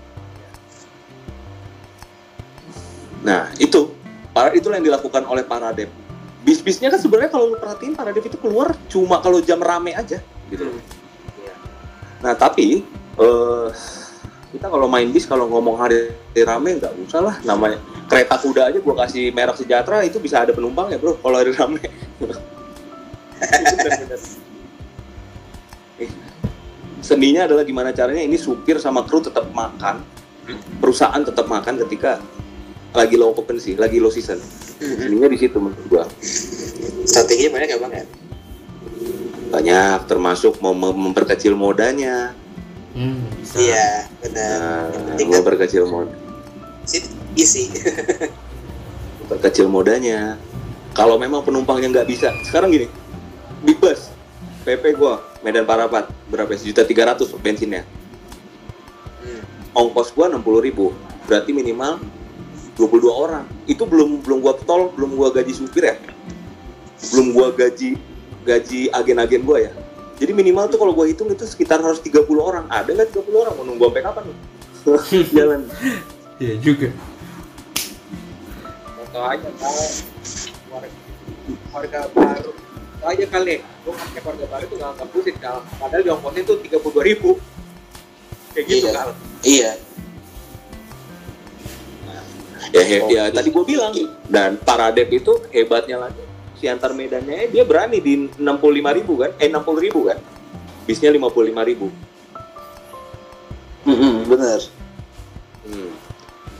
[3.22, 3.92] nah itu
[4.32, 5.92] para itulah yang dilakukan oleh Paradep
[6.42, 10.18] bis-bisnya kan sebenarnya kalau lu perhatiin Paradep itu keluar cuma kalau jam rame aja
[10.50, 10.74] gitu loh.
[11.38, 11.54] Iya.
[12.18, 12.82] Nah tapi
[13.14, 13.68] eh
[14.52, 18.78] kita kalau main bis kalau ngomong hari rame nggak usah lah namanya kereta kuda aja
[18.84, 21.80] gua kasih merek sejahtera itu bisa ada penumpang ya bro kalau hari rame.
[22.20, 24.20] Bener-bener.
[27.02, 30.06] Seninya adalah gimana caranya ini supir sama kru tetap makan,
[30.78, 32.22] perusahaan tetap makan ketika
[32.94, 34.38] lagi low occupancy, lagi low season.
[34.78, 36.04] Seninya di situ menurut gua
[37.08, 38.04] strategi banyak ya bang ya
[39.52, 42.32] banyak termasuk mau mem- memperkecil modanya,
[42.92, 43.56] Hmm, bisa.
[43.56, 43.88] iya
[44.20, 44.84] benar nah,
[45.16, 46.08] penting kan memperkecil mod,
[46.84, 47.72] sit isi
[49.24, 50.36] memperkecil modanya.
[50.92, 52.84] Kalau memang penumpangnya nggak bisa, sekarang gini,
[53.64, 54.12] big bus,
[54.68, 56.52] PP gua Medan Parapat berapa?
[56.52, 57.88] Sejuta tiga ratus bensinnya.
[59.24, 59.40] Hmm.
[59.72, 60.92] ongkos gua 60.000 ribu
[61.24, 61.96] berarti minimal
[62.76, 65.96] 22 orang itu belum belum gua tol belum gua gaji supir ya
[67.14, 67.96] belum gua gaji
[68.42, 69.72] gaji agen-agen gua ya
[70.22, 73.54] jadi minimal tuh kalau gua hitung itu sekitar harus 30 orang ada nggak 30 orang
[73.58, 74.38] mau nunggu sampai kapan nih
[75.36, 75.60] jalan
[76.38, 76.90] Iya juga.
[78.98, 79.86] Contoh aja kalau
[80.68, 80.90] warga,
[81.70, 85.58] warga baru Contoh aja kali, lu pakai warga baru tuh nggak nggak pusing kal.
[85.76, 87.30] Padahal di ongkosnya tuh tiga puluh ribu.
[88.54, 88.92] Kayak gitu Iya.
[88.92, 89.10] kal.
[89.42, 89.70] iya
[92.72, 93.92] ya, he- ya tadi gua bilang
[94.26, 96.22] dan Paradep itu hebatnya lagi
[96.70, 100.18] antar medannya eh, dia berani di 65.000 ribu kan eh 60.000 ribu kan
[100.86, 101.86] bisnya 55.000 ribu
[103.82, 104.62] Mm-mm, benar
[105.62, 105.94] Hmm.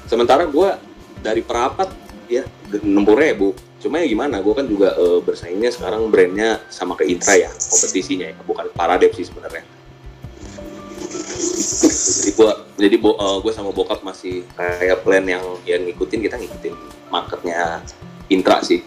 [0.06, 0.70] Sementara gue
[1.22, 1.90] dari perapat
[2.30, 2.46] ya
[2.82, 3.54] enam ribu.
[3.82, 8.30] Cuma ya gimana, gue kan juga eh, bersaingnya sekarang brandnya sama ke Intra ya kompetisinya
[8.30, 9.66] ya, bukan Paradep sih sebenarnya.
[12.22, 16.74] Jadi gue jadi bo, gue sama bokap masih kayak plan yang yang ngikutin kita ngikutin
[17.10, 17.82] marketnya
[18.30, 18.86] Intra sih,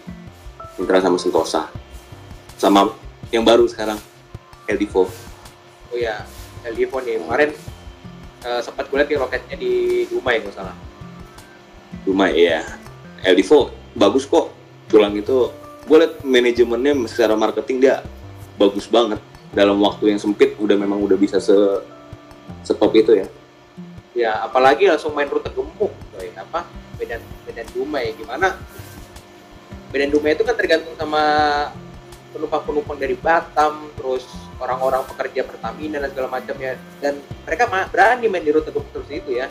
[0.76, 1.72] Intra sama Sentosa,
[2.60, 2.92] sama
[3.32, 3.96] yang baru sekarang
[4.68, 5.08] Eldivo.
[5.92, 6.24] Oh ya,
[6.64, 7.50] Eldivo nih kemarin
[8.44, 9.72] eh, sempat gue liat di roketnya di
[10.08, 10.76] Dumai nggak salah.
[12.04, 12.64] Cuma ya
[13.24, 14.52] Eldivo bagus kok
[14.86, 15.48] tulang itu
[15.86, 18.04] gue liat manajemennya secara marketing dia
[18.60, 19.22] bagus banget
[19.54, 21.56] dalam waktu yang sempit udah memang udah bisa se
[22.62, 23.26] setop itu ya
[24.16, 26.32] Ya apalagi langsung main rute gemuk, coy.
[26.32, 26.64] Apa?
[26.96, 28.56] Medan Medan Dumai gimana?
[29.96, 31.24] Medan Dumai itu kan tergantung sama
[32.36, 34.28] penumpang-penumpang dari Batam, terus
[34.60, 36.76] orang-orang pekerja Pertamina dan segala macamnya.
[37.00, 37.16] Dan
[37.48, 39.48] mereka berani main di rute terus itu ya.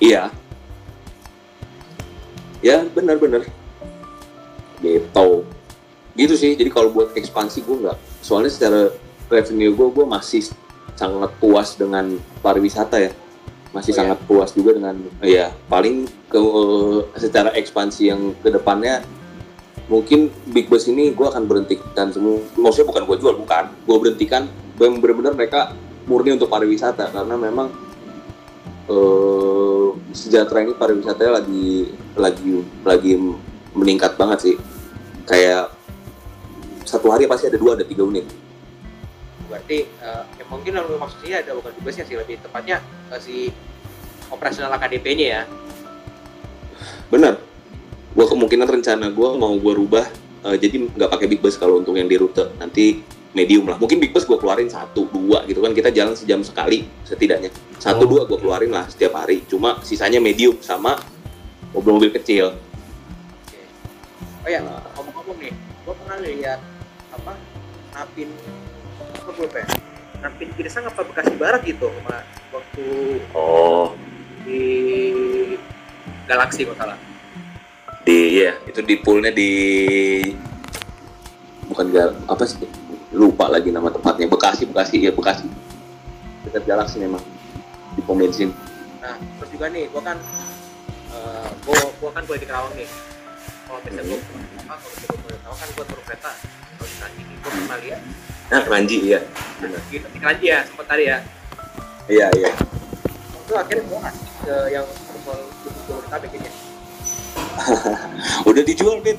[0.00, 0.32] iya.
[2.64, 3.44] Ya benar-benar
[4.80, 5.44] gitu.
[6.16, 6.56] Gitu sih.
[6.56, 8.88] Jadi kalau buat ekspansi gue nggak soalnya secara
[9.28, 10.48] revenue gue gue masih
[10.96, 13.12] sangat puas dengan pariwisata ya
[13.72, 14.00] masih Oh, iya.
[14.04, 16.40] sangat puas juga dengan ya paling ke
[17.16, 19.00] secara ekspansi yang ke depannya
[19.88, 22.40] mungkin big bus ini gue akan berhentikan semua.
[22.56, 23.64] Maksudnya bukan gue jual bukan.
[23.84, 25.76] Gue berhentikan gue benar-benar mereka
[26.08, 27.12] murni untuk pariwisata.
[27.12, 27.68] Karena memang
[28.88, 32.48] eh sejahtera ini pariwisatanya lagi lagi
[32.84, 33.12] lagi
[33.76, 34.56] meningkat banget sih.
[35.28, 35.72] Kayak
[36.84, 38.41] satu hari pasti ada dua ada tiga unit
[39.52, 42.80] berarti eh, ya mungkin yang maksudnya ada bukan tugasnya sih lebih tepatnya
[43.12, 43.36] ke si
[44.32, 45.42] operasional AKDP-nya ya.
[47.12, 47.36] Benar.
[48.16, 50.06] Gua kemungkinan rencana gua mau gua rubah
[50.48, 52.48] eh, jadi nggak pakai big bus kalau untuk yang di rute.
[52.56, 53.80] Nanti medium lah.
[53.80, 55.72] Mungkin big bus gue keluarin satu dua gitu kan.
[55.72, 57.48] Kita jalan sejam sekali setidaknya.
[57.80, 58.08] Satu Oh.
[58.08, 59.40] dua gue keluarin lah setiap hari.
[59.48, 61.00] Cuma sisanya medium sama
[61.72, 62.52] mobil-mobil kecil.
[64.42, 64.84] Oh ya, Nah.
[64.98, 65.54] ngomong-ngomong nih,
[65.86, 66.60] gua pernah lihat
[67.14, 67.32] apa
[67.94, 68.28] Napin
[69.22, 69.66] apa gue ya?
[70.22, 72.22] Napin Girsang apa Bekasi Barat gitu, Mak,
[72.54, 72.86] waktu
[73.34, 73.94] oh
[74.42, 74.62] di
[76.26, 76.98] Galaxy kalau salah.
[78.02, 79.50] di ya itu di poolnya di
[81.70, 82.66] bukan gal apa sih
[83.14, 85.46] lupa lagi nama tempatnya Bekasi Bekasi ya Bekasi
[86.42, 87.22] dekat Galaxy memang
[87.94, 88.50] di pom bensin
[89.02, 90.18] Nah, terus juga nih, gua kan
[91.10, 92.86] eh, gua, gua kan kuliah di Kerawang nih.
[93.66, 94.18] Kalau misalnya gua
[94.62, 96.30] apa kalau misalnya gua kan gua turun kereta
[96.78, 98.00] kalau di nih, gua pernah lihat
[98.52, 99.20] nah Keranji iya
[99.88, 101.18] di, di Keranji ya, sempat tadi ya.
[102.06, 102.52] iya iya
[103.32, 104.86] Itu akhirnya gua ngasih ke yang
[105.22, 105.40] soal
[105.82, 106.50] Jabodetabek ini.
[108.48, 109.18] udah dijual Ben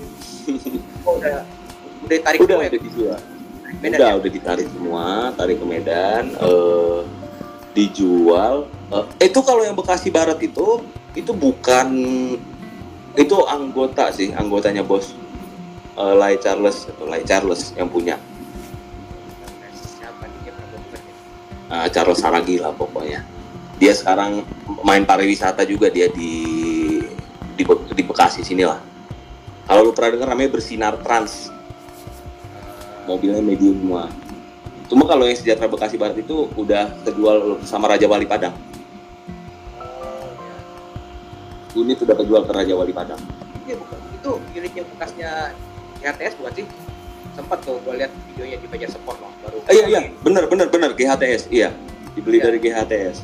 [1.03, 1.43] Oh, udah
[2.03, 2.69] udah tarik udah semua ya?
[2.69, 3.17] udah dijual
[3.73, 4.15] Medan udah ya?
[4.15, 6.99] udah ditarik semua tarik ke Medan eh
[7.73, 11.87] dijual Eh, itu kalau yang Bekasi Barat itu itu bukan
[13.15, 15.17] itu anggota sih anggotanya bos
[15.95, 18.21] eh, Lai Charles atau Lai Charles yang punya
[19.73, 21.15] Siapa nih yang pernah gua buka nih?
[21.73, 23.25] Eh, Charles Saragi lah pokoknya.
[23.81, 24.45] Dia sekarang
[24.85, 26.45] main pariwisata juga dia di
[27.57, 28.77] di, di Bekasi sini lah.
[29.65, 31.49] Kalau lu pernah dengar namanya bersinar trans.
[33.09, 34.05] Mobilnya medium semua.
[34.85, 38.53] Cuma kalau yang sejahtera Bekasi Barat itu udah kejual sama Raja Wali Padang.
[41.73, 43.17] Unit udah kejual ke Raja Wali Padang.
[43.65, 43.97] Iya bukan.
[44.13, 45.31] Itu unitnya bekasnya
[46.05, 46.65] GHTS bukan sih?
[47.33, 49.57] Sempat tuh gue lihat videonya di Pajar Sport loh baru.
[49.65, 50.01] Eh, iya iya.
[50.21, 50.93] bener bener bener.
[50.93, 51.73] GHTS iya.
[52.13, 52.45] Dibeli Iya.
[52.45, 53.17] dari GHTS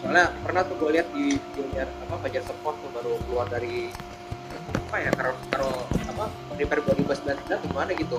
[0.00, 3.92] Soalnya pernah tuh gue lihat di videonya apa Pajar Sport tuh baru keluar dari
[4.88, 5.68] apa ya karo karo
[6.08, 6.24] apa
[6.56, 8.16] repair 2019 gimana gitu.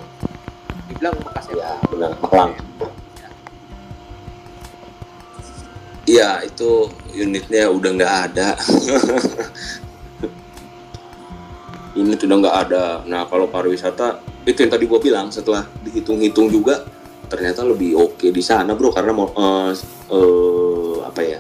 [0.86, 2.52] Dibilang bekasnya iya benar Maklang.
[6.06, 8.50] Iya itu unitnya udah nggak ada.
[12.00, 12.86] Unit udah nggak ada.
[13.06, 16.88] Nah kalau pariwisata itu yang tadi gua bilang setelah dihitung-hitung juga
[17.30, 19.72] ternyata lebih oke di sana bro karena mau eh,
[20.10, 21.40] eh, apa ya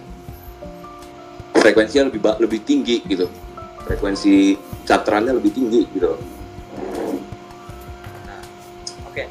[1.57, 3.25] frekuensinya lebih lebih tinggi gitu
[3.83, 4.53] frekuensi
[4.85, 6.13] charterannya lebih tinggi gitu
[9.09, 9.25] Oke.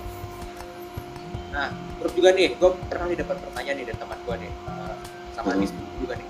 [1.55, 1.71] Nah,
[2.03, 4.95] terus juga nih, gue pernah nih dapat pertanyaan nih dari teman gue nih, eh,
[5.39, 5.71] sama Hmm.
[6.03, 6.29] Juga nih.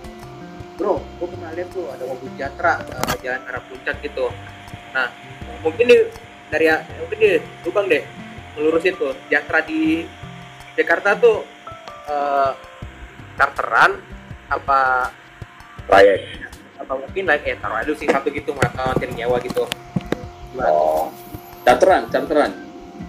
[0.76, 4.28] Bro, gue pernah lihat tuh ada mobil Jatra eh, jalan arah puncak gitu.
[4.92, 5.08] Nah,
[5.64, 6.66] mungkin nih dari
[7.00, 8.02] mungkin nih, lu bang deh,
[8.56, 10.04] melurusin tuh Jatra di
[10.74, 11.44] Jakarta tuh
[12.08, 12.50] eh,
[13.38, 13.98] charteran
[14.48, 15.12] apa
[15.86, 16.20] trayek
[16.78, 19.66] apa mungkin like eh taruh aja sih satu gitu nggak khawatir nyewa gitu.
[20.54, 20.70] Gimana?
[20.70, 21.10] Oh,
[21.66, 22.52] charteran, charteran.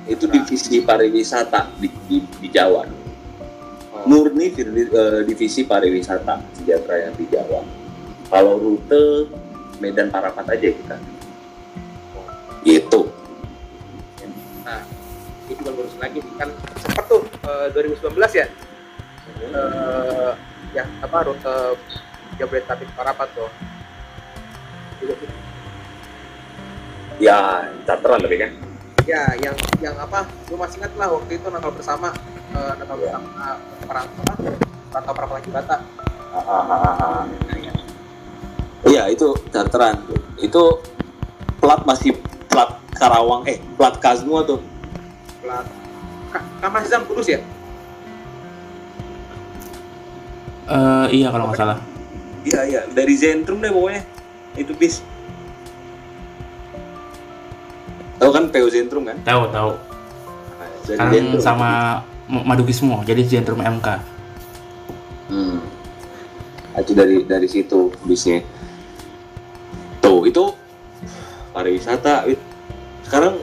[0.09, 2.83] Itu divisi pariwisata di, di, di Jawa.
[2.83, 4.05] Oh.
[4.09, 7.61] Murni di- eh, divisi pariwisata sejahtera yang di Jawa.
[8.29, 9.29] Kalau rute
[9.79, 10.97] Medan Parapat aja kita.
[12.65, 13.01] Gitu.
[13.05, 13.28] Nah,
[15.49, 16.33] ini juga lurusin lagi nih.
[16.37, 18.45] kan sempat tuh eh, 2019 ya
[19.39, 20.31] eh
[20.71, 21.57] ya apa rute
[22.37, 23.49] Jabodetabek Parapat tuh
[24.99, 25.27] Juga tuh.
[27.19, 28.51] Ya, charteran tapi kan.
[29.03, 32.13] ya yang yang apa gue masih ingat lah waktu itu Natal bersama
[32.53, 33.17] eh, Natal Ya.
[33.17, 33.43] bersama
[33.83, 34.33] perang apa
[34.89, 35.75] Rantau Parapat Lagi Bata
[38.81, 40.01] Iya, itu charteran.
[40.37, 40.79] Itu
[41.59, 42.15] plat masih
[42.47, 44.61] plat Karawang eh plat Kazmua tuh.
[45.39, 45.65] Plat
[46.29, 47.41] Ka- Kamar Zam Kudus ya
[50.69, 51.81] Eh, iya kalau nggak salah.
[52.45, 54.05] Iya, iya, dari Zentrum deh pokoknya.
[54.53, 55.01] Itu bis.
[58.15, 59.17] Tahu kan PO Zentrum kan?
[59.19, 59.71] Tahu tahu.
[59.73, 61.41] Nah, Kan Zentrum.
[61.41, 61.69] sama
[62.29, 63.87] M- Madukismo, jadi Zentrum MK.
[65.25, 65.57] Hmm.
[66.77, 68.45] Itu dari dari situ bisnya.
[69.99, 70.53] Tuh, itu
[71.49, 72.29] pariwisata.
[73.01, 73.41] Sekarang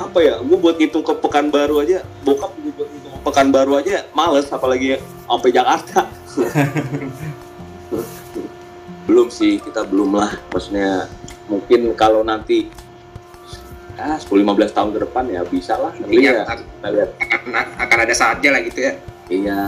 [0.00, 0.34] apa ya?
[0.40, 4.96] Gue buat ngitung ke Pekanbaru aja, bokap gue buat ngitung ke Pekanbaru aja males apalagi
[5.24, 6.08] sampai Jakarta.
[9.06, 10.32] belum sih, kita belum lah.
[10.48, 11.10] Maksudnya
[11.46, 12.70] mungkin kalau nanti
[13.98, 15.92] ah 10-15 tahun ke depan ya bisa lah.
[15.92, 17.40] Tapi Iya, ya, kita lihat akan,
[17.76, 18.92] akan ada saatnya lah gitu ya
[19.28, 19.60] Iya,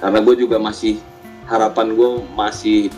[0.00, 0.96] karena gue juga masih
[1.44, 2.88] harapan gue masih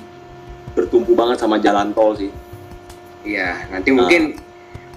[0.72, 2.30] bertumpu banget sama jalan tol sih.
[3.26, 4.06] iya nanti Nah.
[4.06, 4.38] mungkin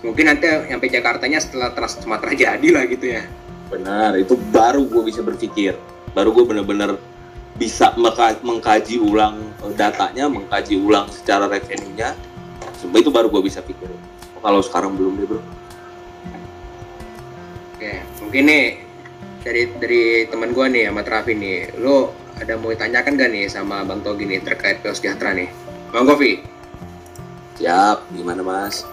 [0.02, 3.24] mungkin nanti nyampe Jakartanya setelah Trans Sumatera jadi lah gitu ya.
[3.72, 5.80] Benar, itu baru gue bisa berpikir,
[6.12, 7.00] baru gue bener-bener
[7.56, 7.96] bisa
[8.44, 12.12] mengkaji ulang eh, datanya, mengkaji ulang secara revenue-nya,
[12.84, 13.88] itu baru gue bisa pikir
[14.42, 15.42] kalau sekarang belum deh bro.
[17.78, 17.94] Oke,
[18.26, 18.66] mungkin nih
[19.42, 23.86] dari dari teman gua nih sama Raffi nih, lo ada mau ditanyakan gak nih sama
[23.86, 25.50] Bang Togi nih terkait PO Sejahtera nih?
[25.94, 26.42] Bang Govi,
[27.58, 28.86] siap gimana mas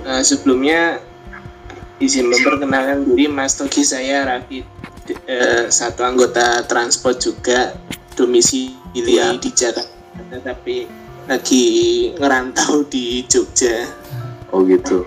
[0.00, 0.98] Nah, sebelumnya
[2.00, 4.64] izin memperkenalkan diri Mas Togi saya Raffi
[5.28, 7.76] eh, satu anggota transport juga
[8.16, 9.36] domisili Iya.
[9.36, 10.88] di Jakarta tapi
[11.28, 11.64] lagi
[12.16, 13.86] ngerantau di Jogja.
[14.50, 15.06] oh gitu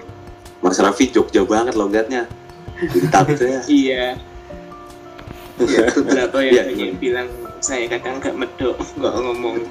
[0.61, 2.29] mas Raffi Jogja banget logatnya
[2.79, 4.05] jadi takut ya Iya.
[5.59, 6.95] Ya, beberapa Iya, yang iya.
[6.95, 7.27] bilang
[7.59, 9.55] saya kadang nggak medok nggak ngomong.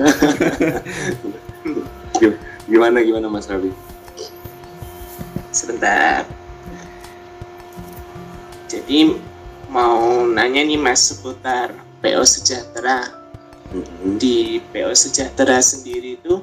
[2.68, 3.70] gimana gimana mas Raffi
[5.52, 6.24] Sebentar.
[8.66, 9.12] Jadi
[9.68, 13.22] mau nanya nih Mas seputar PO Sejahtera.
[13.72, 14.20] Mm-mm.
[14.20, 16.36] di PO Sejahtera sendiri itu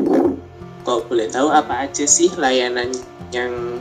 [0.81, 2.89] kalau boleh tahu apa aja sih layanan
[3.29, 3.77] yang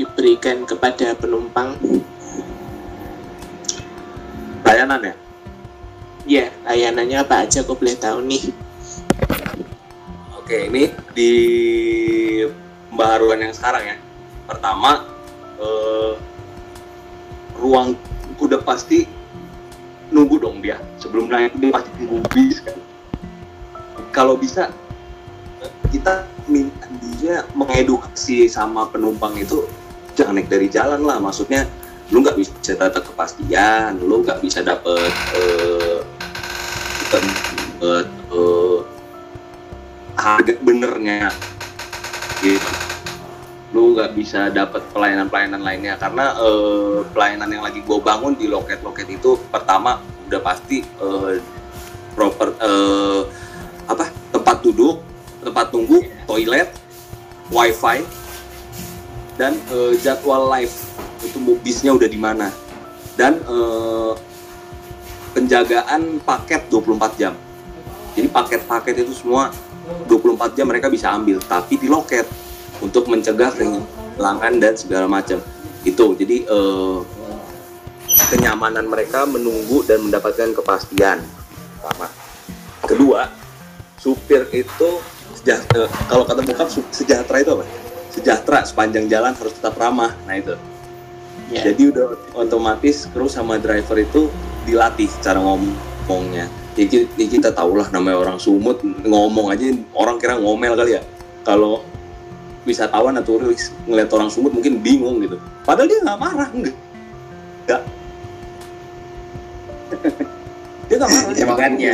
[0.00, 1.76] diberikan kepada penumpang?
[4.64, 5.14] layanan ya
[6.22, 8.54] Ya, layanannya apa aja kok boleh tahu nih?
[10.38, 10.86] Oke, ini
[11.18, 11.32] di
[12.86, 13.96] pembaharuan yang sekarang ya.
[14.46, 15.06] Pertama,
[15.60, 16.14] eh,
[17.58, 17.94] ruang
[18.42, 19.06] udah pasti
[20.10, 20.82] nunggu dong dia.
[20.98, 22.76] Sebelum naik dia pasti nunggu bis kan.
[24.12, 24.68] Kalau bisa
[25.88, 26.88] kita minta
[27.20, 29.64] dia mengedukasi sama penumpang itu
[30.18, 31.22] jangan naik dari jalan lah.
[31.22, 31.64] Maksudnya
[32.12, 36.00] lu nggak bisa dapet kepastian, lu nggak bisa dapet eh,
[37.82, 38.78] eh,
[40.22, 41.34] harga benernya
[42.38, 42.81] gitu
[43.72, 45.96] lu nggak bisa dapat pelayanan-pelayanan lainnya.
[45.96, 51.40] Karena eh, pelayanan yang lagi gue bangun di loket-loket itu pertama udah pasti eh,
[52.12, 53.22] proper eh,
[53.88, 55.00] apa tempat duduk
[55.42, 56.70] tempat tunggu toilet
[57.50, 58.06] wifi
[59.34, 59.58] dan
[59.98, 60.70] jadwal live
[61.24, 62.52] itu bisnya udah di mana.
[63.12, 63.40] Dan
[65.32, 67.34] penjagaan paket 24 jam.
[68.12, 69.52] Jadi paket-paket itu semua
[70.06, 72.28] 24 jam mereka bisa ambil tapi di loket
[72.82, 75.38] untuk mencegah kehilangan dan segala macam.
[75.86, 76.18] Itu.
[76.18, 76.98] Jadi eh,
[78.34, 81.22] kenyamanan mereka menunggu dan mendapatkan kepastian.
[81.78, 82.10] Pertama.
[82.82, 83.30] Kedua
[84.02, 84.98] supir itu
[85.38, 87.64] sejahtera kalau kata bokap sejahtera itu apa?
[88.12, 90.12] Sejahtera sepanjang jalan harus tetap ramah.
[90.26, 90.58] Nah itu.
[91.52, 91.68] Ya.
[91.68, 94.32] jadi udah otomatis kru sama driver itu
[94.64, 96.48] dilatih cara ngomongnya.
[96.72, 100.96] Ya kita, ya kita tahu lah namanya orang sumut ngomong aja orang kira ngomel kali
[100.96, 101.02] ya.
[101.44, 101.84] Kalau
[102.62, 106.76] wisatawan atau turis ngeliat orang sumut mungkin bingung gitu padahal dia nggak marah enggak
[107.62, 107.82] Nggak.
[110.88, 111.90] dia nggak marah Ya, makanya.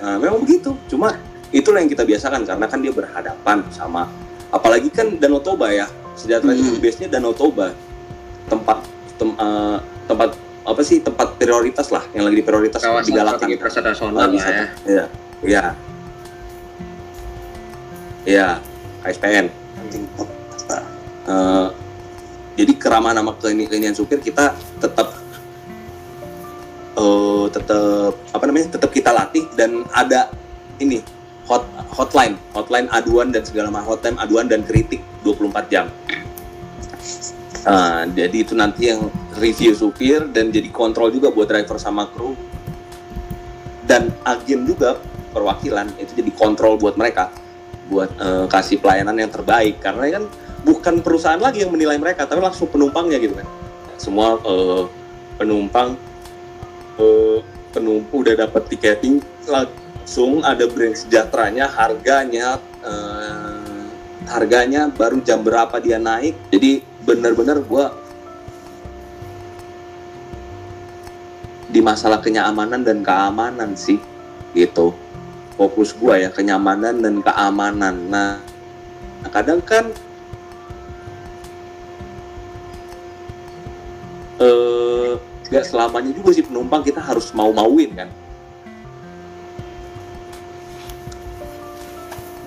[0.00, 1.16] nah, memang begitu cuma
[1.48, 4.08] itulah yang kita biasakan karena kan dia berhadapan sama
[4.48, 6.80] apalagi kan Danau Toba ya sejahtera itu Hmm.
[6.80, 7.72] base-nya Danau Toba
[8.46, 8.84] tempat
[9.16, 10.30] tem- eh, tempat
[10.62, 14.52] apa sih tempat prioritas lah yang lagi di prioritas kawasan strategi wisata Ah, nasional wisata.
[14.54, 14.66] ya.
[14.86, 15.04] Iya.
[15.42, 15.64] Iya.
[18.22, 18.48] Iya,
[19.02, 19.46] KSPN.
[19.82, 20.06] penting
[21.22, 21.68] Eh,
[22.58, 25.14] jadi keramahan sama keinian supir kita tetap
[26.92, 28.76] eh tetap apa namanya?
[28.76, 30.28] tetap kita latih dan ada
[30.82, 31.00] ini
[31.46, 35.86] hot hotline, hotline aduan dan segala macam hotline aduan dan kritik 24 jam.
[37.62, 39.06] Ah, jadi itu nanti yang
[39.38, 42.34] review supir dan jadi kontrol juga buat driver sama kru
[43.86, 44.98] dan agen juga
[45.30, 47.30] perwakilan itu jadi kontrol buat mereka
[47.92, 49.76] buat eh, kasih pelayanan yang terbaik.
[49.84, 50.24] Karena kan
[50.64, 53.44] bukan perusahaan lagi yang menilai mereka tapi langsung penumpangnya gitu kan.
[54.00, 54.84] Semua eh,
[55.36, 56.00] penumpang
[56.96, 57.38] eh,
[57.76, 63.84] penumpang udah dapat tiketing langsung ada brand sejahteranya harganya eh,
[64.24, 66.32] harganya baru jam berapa dia naik.
[66.48, 67.92] Jadi benar-benar gua
[71.72, 73.96] di masalah kenyamanan dan keamanan sih
[74.52, 74.92] gitu
[75.62, 77.94] fokus gua ya kenyamanan dan keamanan.
[78.10, 78.42] Nah
[79.30, 79.94] kadang kan
[84.42, 85.14] eh
[85.46, 88.10] nggak selamanya juga sih penumpang kita harus mau-mauin kan.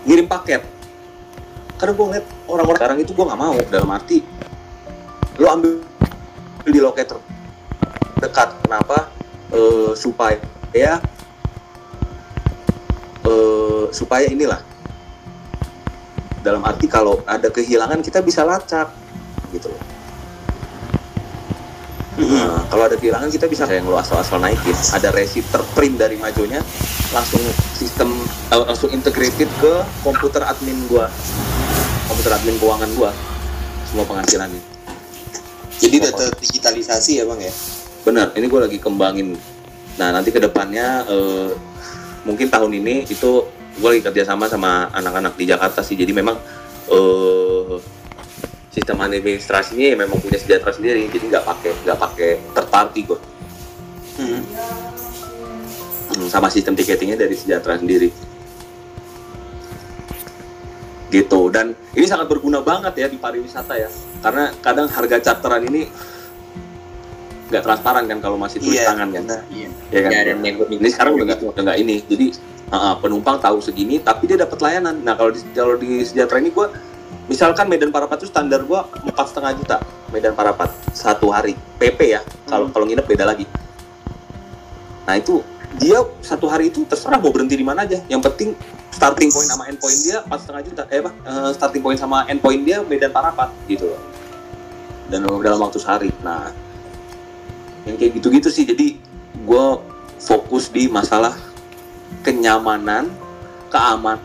[0.03, 0.67] Ngirim paket.
[1.79, 4.19] Karena gue ngeliat orang-orang sekarang itu gue nggak mau dalam arti
[5.39, 5.79] lo ambil
[6.67, 7.15] di loket
[8.19, 8.51] dekat.
[8.67, 9.07] Kenapa?
[9.55, 10.35] Eh, supaya
[10.75, 10.99] ya
[13.25, 14.61] eh, supaya inilah.
[16.45, 18.93] Dalam arti kalau ada kehilangan kita bisa lacak
[19.49, 19.81] gitu loh.
[22.15, 24.77] Nah, kalau ada kehilangan kita bisa kayak yang lo asal-asal naikin.
[24.95, 26.63] Ada resi terprint dari majonya
[27.11, 27.43] langsung
[27.75, 28.15] sistem
[28.55, 31.11] eh, langsung integrated ke komputer admin gua.
[32.07, 33.11] Komputer admin keuangan gua
[33.91, 34.63] semua penghasilannya.
[35.75, 37.53] Jadi udah digitalisasi ya bang ya?
[38.05, 39.33] benar ini gua lagi kembangin.
[39.97, 41.49] Nah nanti ke depannya eh,
[42.25, 43.45] mungkin tahun ini itu
[43.79, 45.95] gua lagi kerjasama sama anak-anak di Jakarta sih.
[45.95, 46.35] Jadi memang
[46.89, 47.75] eh,
[48.73, 51.07] sistem administrasinya ya memang punya sejahtera sendiri.
[51.07, 53.19] Jadi nggak pakai nggak pakai party gua.
[54.19, 54.41] Hmm.
[56.15, 58.09] Hmm, sama sistem tiketingnya dari sejahtera sendiri.
[61.11, 61.41] Gitu.
[61.53, 63.89] Dan ini sangat berguna banget ya di pariwisata ya.
[64.19, 65.87] Karena kadang harga charteran ini
[67.45, 69.21] nggak transparan kan kalau masih tulis Iya, tangan kan?
[69.21, 69.41] benar.
[69.53, 69.69] Iya.
[69.93, 70.11] ya kan?
[70.11, 71.95] Ya, dan yang gue ini sekarang udah nggak udah nggak ini.
[72.09, 72.27] Jadi
[72.69, 74.97] uh, uh, penumpang tahu segini tapi dia dapat layanan.
[75.05, 76.73] Nah kalau di kalau di sejahtera ini gua
[77.29, 79.77] misalkan Medan Parapat itu standar gua empat setengah juta.
[80.09, 81.53] Medan Parapat satu hari.
[81.77, 82.21] PP ya.
[82.49, 83.45] Kalau kalau nginep beda lagi.
[85.05, 85.45] Nah itu
[85.77, 88.01] dia satu hari itu terserah mau berhenti di mana aja.
[88.09, 88.49] Yang penting
[88.89, 90.81] starting point sama end point dia empat setengah juta.
[90.89, 91.11] Eh apa?
[91.13, 94.01] Eh, starting point sama end point dia Medan Parapat gitu loh.
[95.11, 96.09] Dan dalam waktu sehari.
[96.25, 96.49] Nah
[97.85, 98.65] yang kayak gitu-gitu sih.
[98.65, 98.97] Jadi
[99.45, 99.65] gue
[100.21, 101.37] fokus di masalah
[102.25, 103.09] kenyamanan
[103.69, 104.19] keamanan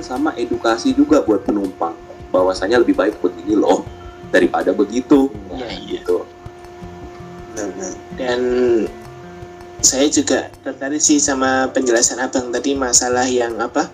[0.00, 1.94] sama edukasi juga buat penumpang.
[2.32, 3.84] Bahwasanya lebih baik begini loh
[4.32, 5.28] daripada begitu.
[5.52, 6.00] Iya.
[6.00, 6.24] gitu.
[7.50, 7.92] Benar-benar.
[8.14, 8.40] dan
[9.82, 13.90] saya juga tertarik sih sama penjelasan abang tadi masalah yang apa?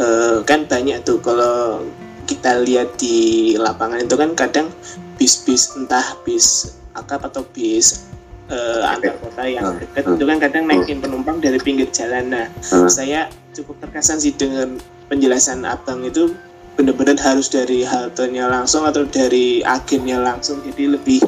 [0.00, 1.84] Eh, kan banyak tuh kalau
[2.24, 4.72] kita lihat di lapangan itu kan kadang
[5.20, 8.06] bis-bis entah bis akap atau bis
[8.50, 9.78] eh, antar kota yang Hmm.
[9.78, 12.34] dekat itu kan kadang naikin penumpang dari pinggir jalan.
[12.34, 12.46] Nah
[12.90, 14.74] saya cukup terkesan sih dengan
[15.06, 16.34] penjelasan abang itu
[16.74, 20.58] benar-benar harus dari haltenya langsung atau dari agennya langsung.
[20.66, 21.22] Jadi lebih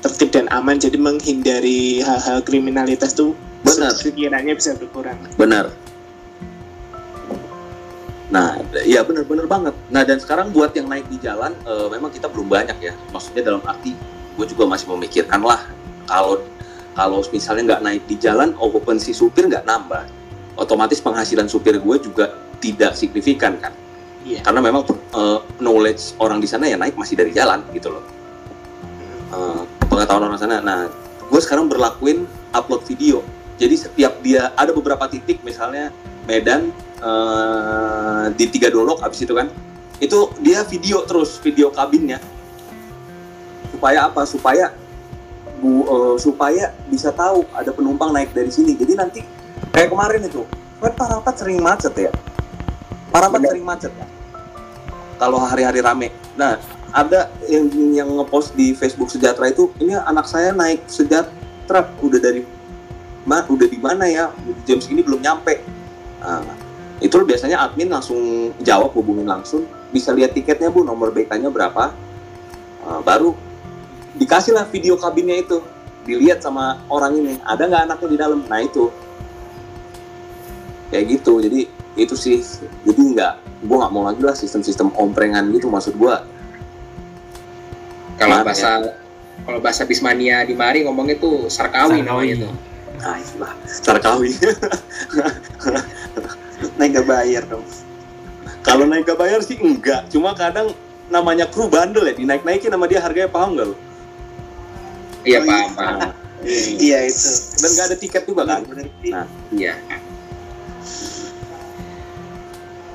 [0.00, 0.80] tertib dan aman.
[0.80, 3.92] Jadi menghindari hal-hal kriminalitas tuh Benar.
[3.92, 5.20] sekiranya bisa berkurang.
[5.36, 5.72] Benar.
[8.32, 9.74] Nah ya benar-benar banget.
[9.92, 12.92] Nah dan sekarang buat yang naik di jalan eh, memang kita belum banyak ya.
[13.12, 13.92] Maksudnya dalam arti
[14.34, 15.62] gue juga masih memikirkan lah
[16.10, 16.42] kalau
[16.94, 20.06] kalau misalnya nggak naik di jalan okupansi supir nggak nambah.
[20.54, 23.74] Otomatis penghasilan supir gue juga tidak signifikan kan?
[24.24, 24.40] Iya.
[24.40, 28.04] karena memang eh, knowledge orang di sana ya naik masih dari jalan gitu loh.
[29.34, 30.64] Eh, pengetahuan orang sana.
[30.64, 30.88] Nah
[31.28, 32.24] gue sekarang berlakuin
[32.56, 33.20] upload video.
[33.60, 35.92] Jadi setiap dia ada beberapa titik misalnya
[36.24, 36.72] Medan
[37.04, 39.52] eh, di tiga dolok abis itu kan
[40.00, 42.18] itu dia video terus video kabinnya
[43.84, 44.24] supaya apa?
[44.24, 44.66] Supaya
[45.60, 48.72] bu eh, supaya bisa tahu ada penumpang naik dari sini.
[48.72, 49.20] Jadi nanti
[49.76, 50.40] kayak kemarin itu
[50.80, 52.08] kan Parapat sering macet ya?
[53.12, 54.08] Parapat sering macet ya?
[55.20, 56.08] Kalau hari-hari rame.
[56.32, 56.56] Nah
[56.96, 61.84] ada yang yang ngepost di Facebook Sejahtera itu ini anak saya naik Sejahtera.
[62.00, 62.40] Udah dari
[63.28, 64.32] ma udah di mana ya?
[64.64, 65.60] Jam segini belum nyampe.
[66.24, 66.56] Nah,
[67.04, 69.68] itu biasanya admin langsung jawab hubungin langsung.
[69.92, 71.92] Bisa lihat tiketnya bu nomor BK-nya berapa.
[72.84, 73.36] Nah, baru
[74.18, 75.62] dikasih lah video kabinnya itu.
[76.04, 77.34] Dilihat sama orang ini.
[77.42, 78.40] Ada nggak anaknya di dalam?
[78.46, 78.92] Nah itu.
[80.92, 81.40] Kayak gitu.
[81.40, 81.60] Jadi
[81.96, 82.38] itu sih.
[82.84, 83.32] Jadi nggak
[83.64, 86.16] gue nggak mau lagi lah sistem-sistem omprengan gitu maksud gue
[88.20, 89.00] Kalau Maaf bahasa
[89.48, 92.52] kalau bahasa Bismania di Mari ngomongnya tuh sarkawi namanya tuh.
[93.00, 94.30] nah itulah sarkawi.
[96.78, 97.66] Naik nggak bayar dong.
[98.64, 100.08] kalau naik gak bayar sih enggak.
[100.08, 100.72] Cuma kadang
[101.12, 103.76] namanya kru bandel ya dinaik naikin sama dia harganya paham nggak lo
[105.24, 105.68] Iya paham,
[106.76, 106.98] iya.
[107.08, 107.28] itu.
[107.58, 108.60] dan nggak ada tiket juga kan.
[109.08, 109.26] Nah.
[109.48, 109.74] Iya.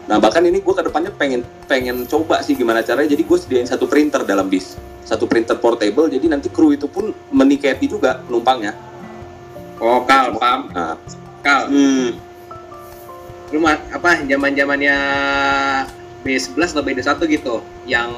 [0.09, 3.13] Nah bahkan ini gue ke depannya pengen pengen coba sih gimana caranya.
[3.13, 4.73] Jadi gue sediain satu printer dalam bis,
[5.05, 6.09] satu printer portable.
[6.09, 8.73] Jadi nanti kru itu pun meniketi juga penumpangnya.
[9.79, 10.67] Oh, Kal, paham.
[10.73, 10.97] Nah,
[11.39, 12.11] Kal, Hmm.
[13.49, 14.95] lu ma- apa zaman-zamannya
[16.21, 17.55] B11 atau B21 gitu
[17.87, 18.11] yang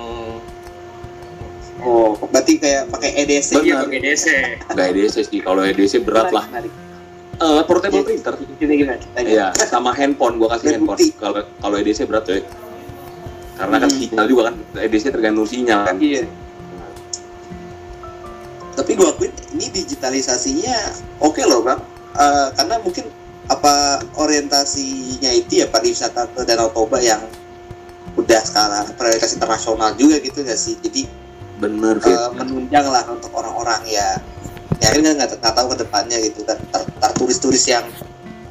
[1.81, 3.49] Oh, berarti kayak pakai EDC.
[3.55, 3.65] Benar.
[3.65, 4.25] iya pakai DC.
[4.69, 5.39] nggak EDC sih.
[5.39, 6.45] Kalau EDC berat lah.
[6.47, 6.73] Menarik,
[7.41, 8.05] Eh, portable Iya.
[8.05, 8.33] printer.
[8.55, 9.01] Gini gimana?
[9.17, 10.37] Iya, sama handphone.
[10.37, 10.97] Gue kasih Dan handphone.
[11.17, 12.45] Kalau kalau EDC berat ya.
[13.57, 13.97] Karena kan Hmm.
[13.97, 14.55] sinyal juga kan.
[14.77, 15.97] EDC tergantung sinyal kan.
[15.97, 16.29] Iya.
[18.71, 20.77] Tapi gue akuin ini digitalisasinya
[21.19, 23.07] oke loh bang, Eh, karena mungkin
[23.47, 23.73] apa
[24.15, 27.23] orientasinya itu ya pariwisata ke Danau Toba yang
[28.13, 30.75] udah sekarang prioritas internasional juga gitu nggak sih?
[30.77, 31.07] Jadi
[31.61, 32.09] Bener, Fit.
[32.09, 34.17] eh, menunjang lah untuk orang-orang ya.
[34.81, 36.57] Ya kan nggak nggak tahu ke depannya gitu kan.
[36.73, 37.85] Tar, tar turis-turis yang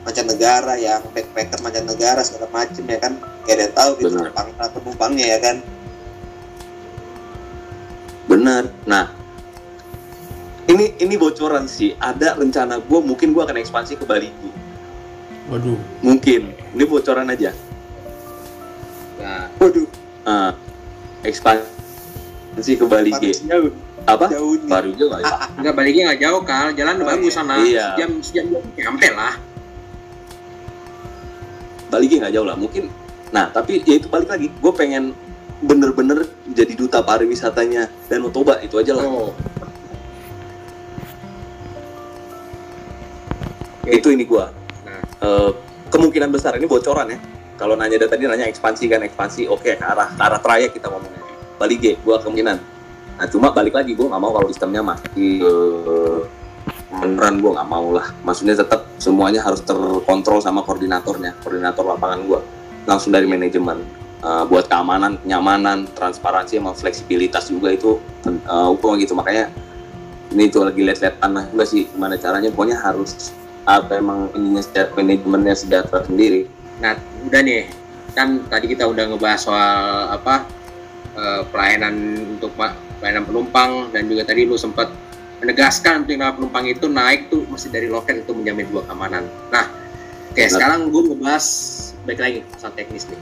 [0.06, 3.18] mancanegara yang backpacker mancanegara segala macem ya kan.
[3.42, 4.48] Kayak ada yang tahu gitu penumpang
[4.78, 5.56] penumpangnya ya kan.
[8.30, 8.70] Bener.
[8.86, 9.10] Nah,
[10.70, 11.98] ini ini bocoran sih.
[11.98, 14.30] Ada rencana gue mungkin gue akan ekspansi ke Bali.
[15.50, 15.82] Waduh.
[15.98, 16.54] mungkin.
[16.78, 17.50] Ini bocoran aja.
[19.18, 19.82] Nah, Waduh,
[20.22, 20.54] Ah,
[21.26, 21.79] ekspansi
[22.76, 23.70] ke Bali jauh,
[24.04, 24.66] apa jauh nih.
[24.66, 27.36] baru juga ya nggak baliknya nggak jauh kal, jalan Oh, bagus iya.
[27.36, 27.54] sana.
[27.58, 27.86] Iya.
[27.94, 28.44] Sejam sejam
[28.74, 29.34] nyampe lah.
[31.88, 32.86] Bali nggak jauh lah mungkin
[33.30, 35.14] nah tapi ya itu balik lagi gue pengen
[35.60, 39.30] bener-bener jadi duta pariwisatanya dan Toba itu aja lah Oh.
[43.84, 44.44] Itu ini gue
[44.80, 45.02] Nah.
[45.20, 45.50] Eh,
[45.88, 47.18] kemungkinan besar ini bocoran ya
[47.54, 50.88] kalau nanya dari tadi nanya ekspansi kan ekspansi oke ke arah ke arah trayek kita
[50.88, 51.19] ngomongnya
[51.60, 52.56] Bali G gue kemungkinan.
[53.20, 55.44] Nah cuma balik lagi gue nggak mau kalau sistemnya masih
[56.88, 58.08] beneran gue nggak mau lah.
[58.24, 62.40] Maksudnya tetap semuanya harus terkontrol sama koordinatornya koordinator lapangan gue
[62.88, 64.00] langsung dari manajemen.
[64.20, 67.96] Eh, buat keamanan kenyamanan transparansi sama fleksibilitas juga itu
[68.44, 69.16] uh, gitu.
[69.16, 69.48] Makanya
[70.36, 72.52] ini itu lagi lihat-lihat tanah juga sih gimana caranya.
[72.52, 73.32] Pokoknya harus
[73.64, 76.44] apa emang ininya secara manajemennya sejahtera sendiri.
[76.84, 77.72] Nah, udah nih.
[78.12, 80.44] Kan tadi kita udah ngebahas soal apa
[81.16, 81.94] eh, pelayanan
[82.38, 82.54] untuk
[83.00, 84.92] pelayanan penumpang dan juga tadi lu sempat
[85.40, 89.24] menegaskan untuk penumpang itu naik tuh masih dari loket itu menjamin dua keamanan.
[89.48, 89.66] Nah,
[90.30, 90.52] oke Benar.
[90.52, 91.46] sekarang gue ngebahas
[92.04, 93.20] baik lagi soal teknis nih.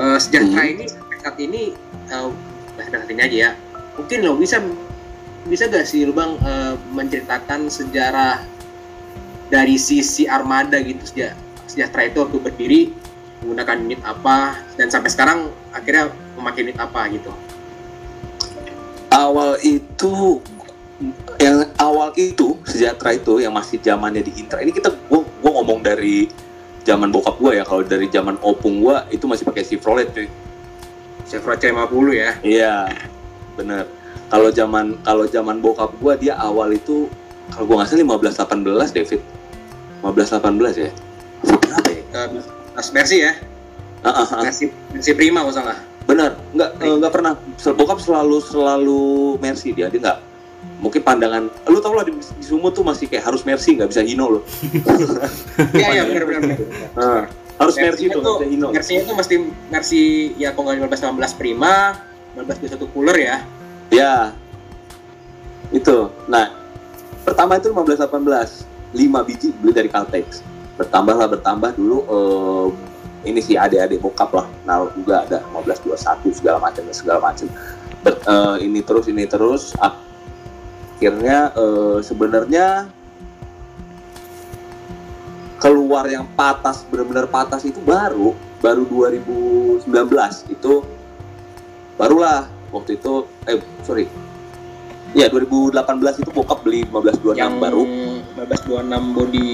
[0.00, 0.72] Eh, sejahtera Hmm.
[0.78, 1.62] ini sampai saat ini
[2.10, 2.28] eh
[2.78, 3.50] bahas ini aja ya.
[3.98, 4.62] Mungkin lo bisa
[5.50, 8.44] bisa gak sih lu bang eh, menceritakan sejarah
[9.50, 11.34] dari sisi armada gitu sejak
[11.66, 12.80] sejahtera itu waktu berdiri
[13.42, 17.30] menggunakan unit apa dan sampai sekarang akhirnya memakai unit apa gitu.
[19.12, 20.40] awal itu
[21.40, 25.80] yang awal itu sejahtera itu yang masih zamannya di Intra ini kita gua, gua ngomong
[25.80, 26.28] dari
[26.84, 30.28] zaman bokap gua ya kalau dari zaman opung gua itu masih pakai Chevrolet cuy
[31.24, 32.30] Chevrolet C50 ya.
[32.44, 32.76] iya
[33.56, 33.88] bener
[34.28, 37.08] kalau zaman kalau zaman bokap gua dia awal itu
[37.50, 39.20] kalau gua nggak salah 15 18 David
[40.04, 40.90] 15 18 ya
[42.20, 42.44] berapa ya
[42.80, 43.32] Mas Mercy ya.
[44.00, 44.42] Ah, ah, ah.
[44.46, 45.78] Mercy, Mercy Prima kalau salah.
[46.10, 47.32] Benar nggak eh, nggak pernah.
[47.78, 49.02] Bokap selalu selalu
[49.38, 50.18] mercy dia dia nggak
[50.80, 54.02] mungkin pandangan lu tau lah di, di Sumut tuh masih kayak harus mercy nggak bisa
[54.02, 54.42] hino loh.
[55.76, 56.40] Iya iya benar benar.
[56.96, 57.22] Nah,
[57.60, 58.66] harus mercy Mercy tuh itu nggak bisa hino.
[58.72, 59.34] Mercy itu mesti
[59.68, 60.02] Mercy
[60.40, 62.00] ya kalau nggak 15 18 Prima,
[62.34, 63.36] 15 21 cooler ya.
[63.92, 64.14] ya
[65.70, 66.08] itu.
[66.26, 66.52] Nah
[67.22, 70.40] pertama itu 15 18 5 biji beli dari Caltex.
[70.80, 72.66] Bertambah lah bertambah dulu eh,
[73.24, 77.46] ini sih adik-adik bokap lah naruh juga ada 15 21 segala macam dan segala macam.
[78.06, 79.76] Eh, ini terus ini terus.
[79.76, 82.88] Akhirnya eh, sebenarnya
[85.60, 88.32] keluar yang patas benar-benar patas itu baru
[88.64, 89.84] baru 2019
[90.48, 90.80] itu
[92.00, 94.08] barulah waktu itu eh sorry.
[95.10, 97.82] Ya 2018 itu bokap beli 1526 Yang baru.
[98.38, 99.50] 15 26 body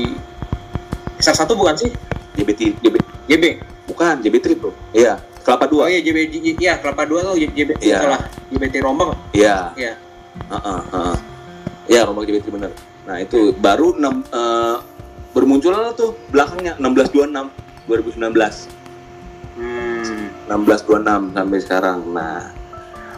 [1.16, 1.90] XR1 bukan sih?
[2.36, 2.94] JBT JB
[3.26, 3.44] JB.
[3.86, 6.16] bukan JB Trip bro iya kelapa Oh dua iya JB
[6.58, 7.98] iya kelapa 2 tuh JB Iya.
[8.02, 8.22] salah.
[8.50, 9.14] JBT Rombang.
[9.30, 9.92] iya Iya.
[10.36, 11.16] Heeh, heeh.
[11.86, 12.74] Iya, rombak JBT bener.
[13.06, 14.76] Nah, itu baru 6 eh,
[15.30, 17.46] bermunculan tuh belakangnya 1626
[17.86, 18.66] 2019.
[19.54, 20.28] Hmm.
[20.50, 21.98] 1626 sampai sekarang.
[22.10, 22.50] Nah,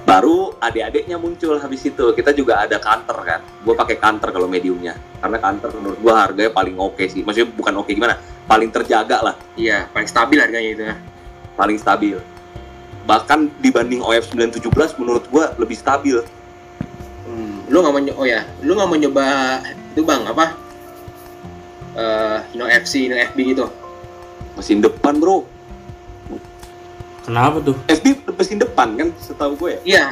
[0.04, 2.12] baru adik-adiknya muncul habis itu.
[2.12, 3.40] Kita juga ada kanter kan.
[3.64, 4.94] Gue pakai kanter kalau mediumnya.
[5.18, 7.24] Karena kanter menurut gue harganya paling oke sih.
[7.24, 8.20] Maksudnya bukan oke gimana?
[8.48, 10.96] Paling terjaga lah, Iya, paling stabil harganya itu ya.
[11.52, 12.16] paling stabil.
[13.04, 16.16] Bahkan dibanding OF 917 menurut gue lebih stabil.
[17.28, 17.66] Hmm.
[17.68, 19.24] Lu nggak mau oh ya, lu nggak mau nyoba
[19.92, 20.56] itu bang apa?
[21.98, 23.66] Eh, Hino FC, Hino FB gitu.
[24.56, 25.44] Mesin depan, Bro.
[27.28, 27.76] Kenapa tuh?
[27.84, 29.80] FB mesin depan kan setahu gue ya.
[29.84, 30.04] Iya,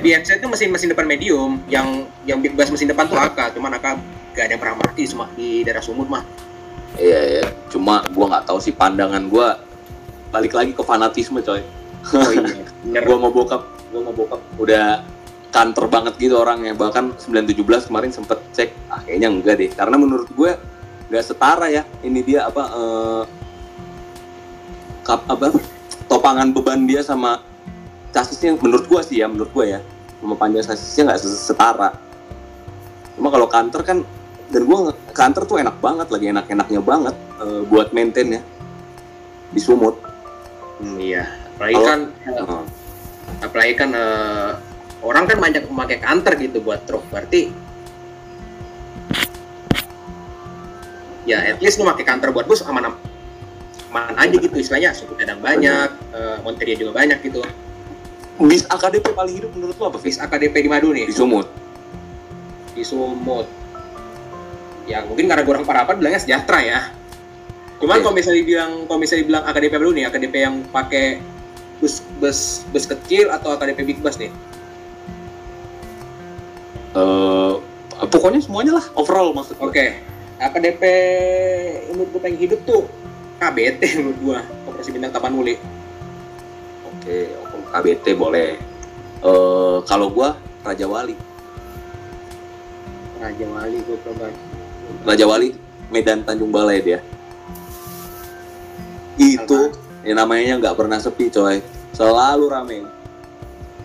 [0.00, 3.78] FBX itu mesin mesin depan medium, yang yang big bass mesin depan tuh AK, cuman
[3.78, 3.86] AK
[4.34, 6.26] gak ada yang pernah mati semua di daerah Sumut mah.
[6.96, 9.60] Iya ya, cuma gua nggak tahu sih pandangan gua
[10.30, 11.60] balik lagi ke fanatisme coy.
[12.14, 12.62] Oh iya.
[13.06, 15.02] Gua mau bokap, gua mau bokap udah
[15.50, 16.72] kantor banget gitu orangnya.
[16.76, 19.70] Bahkan 917 kemarin sempet cek, ah kayaknya enggak deh.
[19.72, 20.52] Karena menurut gue
[21.10, 21.82] nggak setara ya.
[22.04, 23.22] Ini dia apa eh,
[25.02, 25.56] kap, apa
[26.06, 27.42] topangan beban dia sama
[28.14, 29.80] chassisnya menurut gua sih ya, menurut gua ya.
[30.22, 31.90] Sama panjang chassisnya nggak setara.
[33.16, 33.98] Cuma kalau kantor kan
[34.46, 38.42] dan gua nge- kantor tuh enak banget lagi enak-enaknya banget eh, buat maintain ya
[39.50, 39.98] di sumut.
[40.78, 41.24] Hmm, iya.
[41.56, 42.62] Apalagi Kalau- kan, Heeh.
[43.40, 44.50] apalagi kan eh,
[45.00, 47.48] orang kan banyak memakai kantor gitu buat truk, berarti
[51.26, 55.42] ya at least lu pakai kantor buat bus aman aman aja gitu istilahnya suku cadang
[55.42, 57.42] banyak, eh, monteria juga banyak gitu.
[58.36, 60.20] bis AKDP paling hidup menurut lo apa Bis?
[60.20, 61.08] AKDP di Madu nih.
[61.08, 61.48] Di Sumut.
[62.76, 63.48] di Sumut
[64.86, 66.80] ya mungkin karena gue orang Parapat bilangnya sejahtera ya
[67.76, 68.02] cuman Oke.
[68.08, 71.20] kalau misalnya dibilang kalau misalnya dibilang AKDP dulu nih AKDP yang pakai
[71.76, 74.32] bus bus bus kecil atau AKDP big bus nih
[76.96, 77.54] Eh,
[78.08, 79.68] pokoknya semuanya lah overall maksud gue.
[79.68, 79.86] Oke,
[80.40, 80.82] AKDP
[81.92, 82.88] menurut gue pengen hidup tuh
[83.36, 85.60] KBT menurut gua Koperasi Bintang Tapanuli.
[86.88, 88.56] Oke, oke, KBT boleh.
[89.20, 91.16] Eh kalau gua Raja Wali.
[93.20, 94.32] Raja Wali gue belum
[95.06, 95.54] Raja Wali
[95.90, 97.00] Medan Tanjung Balai dia.
[99.16, 99.72] Itu
[100.04, 101.62] ya namanya nggak pernah sepi coy.
[101.96, 102.78] Selalu rame.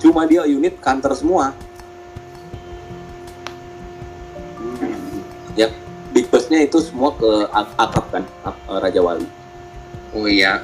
[0.01, 1.45] Cuma dia unit kantor semua.
[5.53, 5.67] Ya,
[6.11, 9.27] big busnya itu semua ke ak- akrab kan, eh, Raja Wali.
[10.11, 10.63] Oh iya.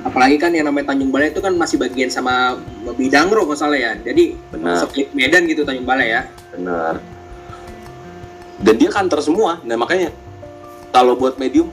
[0.00, 2.56] Apalagi kan yang namanya Tanjung Balai itu kan masih bagian sama
[2.96, 3.92] Bidangro kalau salah ya.
[4.00, 4.88] Jadi Benar.
[5.12, 6.22] Medan gitu Tanjung Balai ya.
[6.56, 7.19] Benar.
[8.60, 9.52] Dan dia kantor semua.
[9.64, 10.12] Nah makanya
[10.92, 11.72] kalau buat medium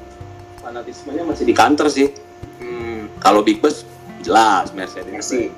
[0.63, 2.11] fanatismenya masih di kantor sih.
[2.59, 3.83] Hmm, Kalau big bus
[4.23, 5.11] jelas Mercedes.
[5.11, 5.51] Mercy.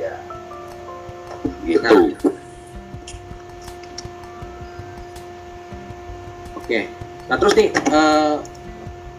[0.00, 0.16] Ya.
[1.64, 2.16] Gitu.
[6.56, 6.88] Oke.
[7.28, 8.36] Nah terus nih eh,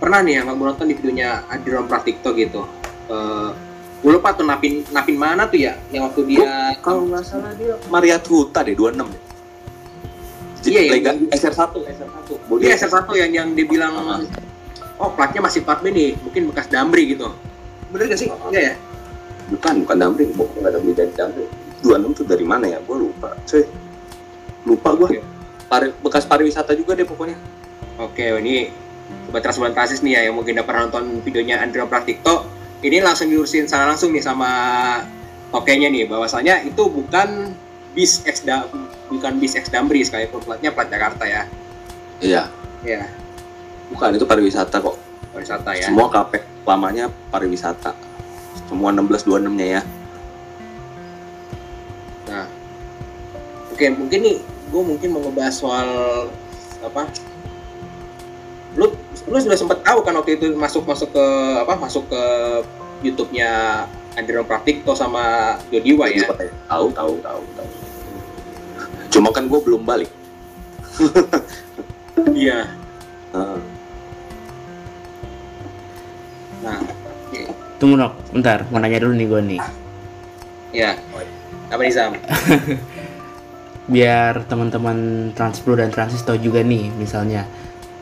[0.01, 2.65] pernah nih yang kamu nonton di videonya Adrian Pratikto gitu.
[3.09, 3.49] Eh,
[4.01, 7.77] gue lupa tuh napin napin mana tuh ya yang waktu dia Kalau nggak salah dia
[7.93, 9.30] Maria Huta deh 26 deh.
[10.67, 10.91] Iya, iya.
[10.93, 12.27] Lega SR1, SR1.
[12.45, 14.21] Bodi Iya, SR1 yang yang dia bilang Ah.
[15.01, 17.33] oh platnya masih plat B nih, mungkin bekas Damri gitu.
[17.89, 18.29] Bener gak sih?
[18.29, 18.37] Ah.
[18.45, 18.75] Enggak ya?
[19.49, 21.45] Bukan, bukan Damri, bukan nggak ada beli dari Damri.
[21.81, 22.77] 26 tuh dari mana ya?
[22.85, 23.33] Gue lupa.
[23.49, 23.65] Cuy.
[24.69, 25.19] Lupa gue.
[25.65, 27.33] Pari, bekas pariwisata juga deh pokoknya.
[27.97, 28.69] Oke, ini
[29.27, 32.45] sobat transplantasis nih ya yang mungkin udah pernah nonton videonya Andrea Praktikto.
[32.81, 34.49] Ini langsung diurusin secara langsung nih sama
[35.49, 37.53] tokenya nih bahwasanya itu bukan
[37.93, 38.45] bis X
[39.11, 41.43] bukan bis X Damri sekalipun platnya plat Jakarta ya.
[42.23, 42.47] Iya.
[42.81, 43.05] Ya,
[43.93, 44.97] Bukan, itu pariwisata kok.
[45.31, 45.85] wisata ya.
[45.87, 47.93] Semua KP lamanya pariwisata.
[48.67, 49.81] Semua 16-26-nya ya.
[52.31, 52.47] Nah,
[53.71, 55.87] oke mungkin nih gue mungkin mau ngebahas soal
[56.81, 57.07] apa?
[58.75, 58.91] Lu
[59.29, 61.25] lu sudah sempat tahu kan waktu itu masuk masuk ke
[61.61, 61.75] apa?
[61.79, 62.23] Masuk ke
[63.05, 63.83] YouTube-nya
[64.19, 66.27] Andrian Pratikto sama Jodiwa ya.
[66.67, 67.69] Tahu, tahu, tahu, tahu.
[69.11, 70.09] Cuma kan gue belum balik.
[72.31, 72.69] Iya.
[73.33, 73.59] Heeh.
[76.61, 76.77] Nah,
[77.81, 79.61] Tunggu dong, bentar, mau nanya dulu nih gue nih.
[80.69, 80.93] ya.
[81.73, 82.13] Apa nih Sam?
[83.93, 87.49] Biar teman-teman Transpro dan Transis tahu juga nih, misalnya.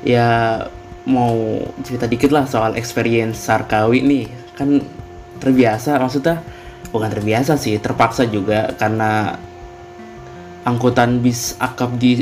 [0.04, 0.68] Ya
[1.08, 4.26] mau cerita dikit lah soal experience Sarkawi nih.
[4.60, 4.84] Kan
[5.40, 6.44] terbiasa, maksudnya
[6.92, 9.40] bukan terbiasa sih, terpaksa juga karena
[10.70, 12.22] angkutan bis akap di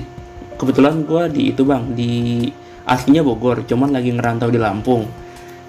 [0.56, 2.12] kebetulan gua di itu bang di
[2.88, 5.06] aslinya Bogor, cuman lagi ngerantau di Lampung.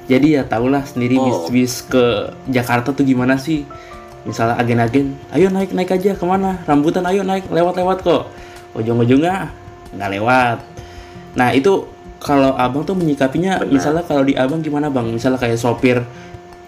[0.09, 1.26] Jadi ya tahulah sendiri Oh.
[1.51, 3.66] bis-bis ke Jakarta tuh gimana sih.
[4.24, 6.62] Misalnya agen-agen, ayo naik naik aja ke mana?
[6.64, 8.22] Rambutan ayo naik lewat-lewat kok.
[8.79, 9.51] Ujung-ujungnya
[9.99, 10.59] nggak lewat.
[11.37, 11.85] Nah itu
[12.18, 13.72] kalau abang tuh menyikapinya, Benar.
[13.72, 15.07] misalnya kalau di abang gimana bang?
[15.12, 16.01] Misalnya kayak sopir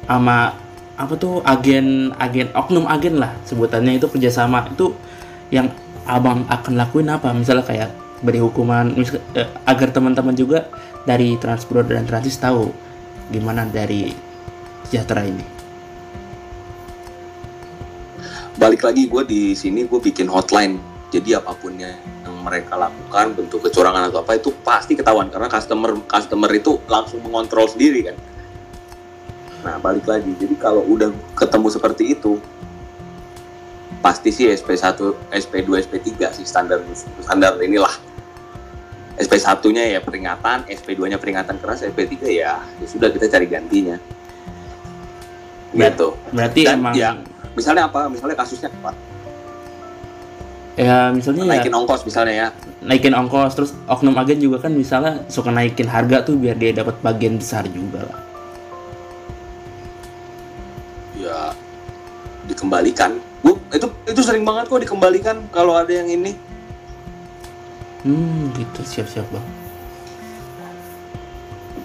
[0.04, 0.52] sama
[1.00, 4.92] apa tuh agen agen oknum agen lah sebutannya itu kerjasama itu
[5.48, 5.72] yang
[6.06, 7.32] abang akan lakuin apa?
[7.32, 7.90] Misalnya kayak
[8.20, 10.68] beri hukuman mis- eh, agar teman-teman juga
[11.08, 12.68] dari Transpro dan Transis tahu
[13.32, 14.12] gimana dari
[14.84, 15.60] sejahtera ini.
[18.60, 20.76] balik lagi gue di sini gue bikin hotline
[21.08, 21.96] jadi apa pun yang
[22.44, 27.64] mereka lakukan bentuk kecurangan atau apa itu pasti ketahuan karena customer customer itu langsung mengontrol
[27.64, 28.16] sendiri kan
[29.64, 32.36] nah balik lagi jadi kalau udah ketemu seperti itu
[34.00, 34.96] pasti sih SP1
[35.30, 36.80] SP2 SP3 sih standar
[37.20, 37.92] standar inilah.
[39.20, 44.00] SP1 nya ya peringatan SP2 nya peringatan keras SP3 ya, ya sudah kita cari gantinya.
[45.76, 46.16] Ber- gitu.
[46.32, 47.20] Berarti Dan emang ya,
[47.52, 48.08] misalnya apa?
[48.08, 48.96] Misalnya kasusnya apa
[50.80, 52.48] ya misalnya ya naikin ongkos misalnya ya.
[52.80, 56.96] Naikin ongkos terus oknum agen juga kan misalnya suka naikin harga tuh biar dia dapat
[57.04, 58.20] bagian besar juga lah.
[61.20, 61.52] ya
[62.48, 66.36] dikembalikan Bu, itu itu sering banget kok dikembalikan kalau ada yang ini.
[68.04, 68.80] Hmm gitu.
[68.84, 69.46] Siap-siap bang.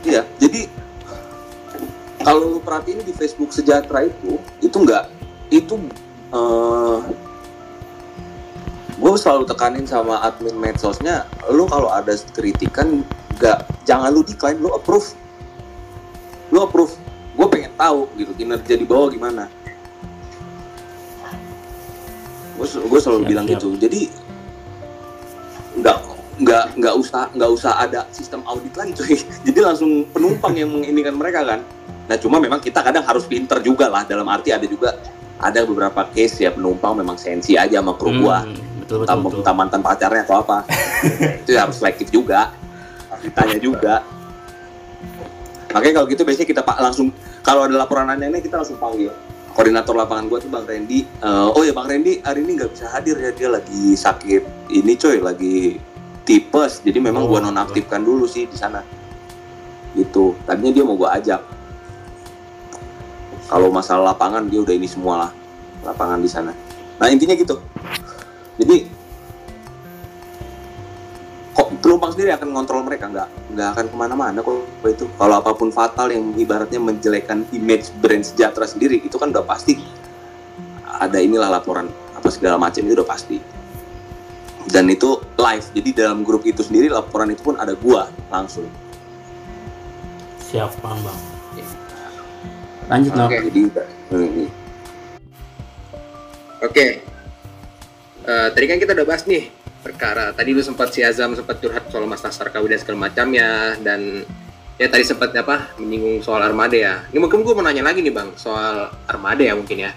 [0.05, 0.69] iya jadi
[2.21, 5.09] kalau lu perhatiin di Facebook sejahtera itu itu enggak
[5.49, 5.81] itu
[6.29, 6.99] eh
[8.95, 13.01] gue selalu tekanin sama admin medsosnya lu kalau ada kritikan
[13.33, 15.17] enggak jangan lu decline lu approve.
[16.53, 16.93] Lu approve.
[17.35, 19.49] Gue pengen tahu gitu kinerja di bawah gimana
[22.83, 23.53] gue selalu Siap, bilang siap.
[23.59, 23.69] gitu.
[23.79, 24.01] Jadi
[25.75, 25.97] nggak
[26.35, 29.15] nggak nggak usah nggak usah ada sistem audit lagi coy
[29.47, 31.59] jadi langsung penumpang yang menginikan mereka kan.
[32.05, 34.03] Nah cuma memang kita kadang harus pinter juga lah.
[34.03, 34.99] Dalam arti ada juga
[35.39, 38.43] ada beberapa case ya penumpang memang sensi aja sama kru gua.
[38.43, 39.39] Hmm, betul betul entah, betul.
[39.41, 40.57] entah mantan pacarnya atau apa.
[41.43, 42.51] Itu harus selektif juga.
[43.23, 43.95] Ditanya juga.
[45.75, 47.11] Makanya kalau gitu biasanya kita pak langsung
[47.43, 49.11] kalau ada laporan aneh-aneh kita langsung panggil
[49.55, 51.07] koordinator lapangan gua tuh bang Randy.
[51.07, 53.31] Eh, oh ya bang Randy hari ini nggak bisa hadir ya.
[53.31, 55.79] Dia lagi sakit ini coy lagi
[56.27, 56.83] tipes.
[56.83, 57.39] Jadi memang Oh.
[57.39, 58.83] nonaktifkan dulu sih di sana.
[59.95, 61.39] Itu tadinya dia mau gua ajak.
[63.47, 65.31] Kalau masalah lapangan dia udah ini semua lah.
[65.87, 66.51] Lapangan di sana.
[66.99, 67.55] Nah intinya gitu.
[68.59, 68.87] Jadi
[71.55, 73.07] kok penumpang sendiri akan ngontrol mereka?
[73.07, 75.07] Nggak nggak akan ke mana-mana kok itu.
[75.15, 79.79] Kalau apa pun fatal yang ibaratnya menjelekan image brand sejahtera sendiri itu kan udah pasti.
[80.99, 83.39] Ada inilah laporan apa segala macam itu udah pasti.
[84.67, 85.67] Dan itu live.
[85.71, 88.67] Jadi dalam grup itu sendiri laporan itu pun ada gua langsung.
[90.51, 91.19] Siap paham bang.
[92.85, 93.37] Lanjut no Oke.
[93.49, 93.61] jadi
[94.13, 94.47] hmm,
[96.61, 96.87] Oke.
[98.25, 100.33] Eh, tadi kan kita udah bahas nih perkara.
[100.33, 104.25] Tadi lu sempat si Azam sempat curhat soal Mas Nasar Kawi dan segala macamnya dan
[104.81, 107.05] ya tadi sempat apa menyinggung soal armada ya.
[107.13, 109.91] Ini mungkin gue mau nanya lagi nih bang soal armada ya mungkin ya.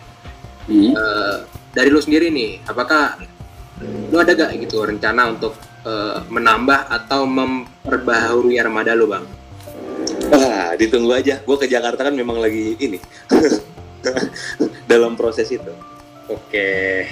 [0.68, 0.92] hmm.
[0.92, 1.36] Eh,
[1.72, 3.16] dari lu sendiri nih, apakah
[4.12, 5.56] lu ada gak gitu rencana untuk
[5.88, 9.24] eh, menambah atau memperbaharui armada lu bang?
[10.28, 11.40] Wah, ditunggu aja.
[11.40, 13.00] Gue ke Jakarta kan memang lagi ini
[14.90, 15.72] dalam proses itu.
[16.28, 17.08] Oke.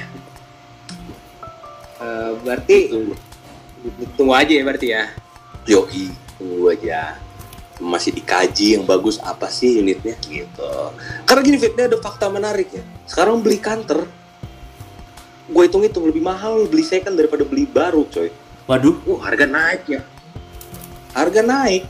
[1.96, 2.92] Eh, berarti
[4.16, 5.08] tunggu aja ya berarti ya.
[5.64, 7.16] Yoi, tunggu aja.
[7.76, 10.72] Masih dikaji yang bagus apa sih unitnya gitu.
[11.24, 12.84] Karena gini Fitnya ada fakta menarik ya.
[13.08, 14.08] Sekarang beli kantor,
[15.48, 18.32] gue hitung-hitung lebih mahal beli second daripada beli baru coy.
[18.66, 20.00] waduh Uh, harga naik ya.
[21.16, 21.86] Harga naik.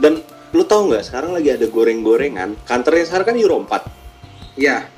[0.00, 2.58] Dan lu tahu nggak sekarang lagi ada goreng-gorengan.
[2.66, 4.58] Kantornya sekarang kan Euro 4.
[4.58, 4.88] Iya.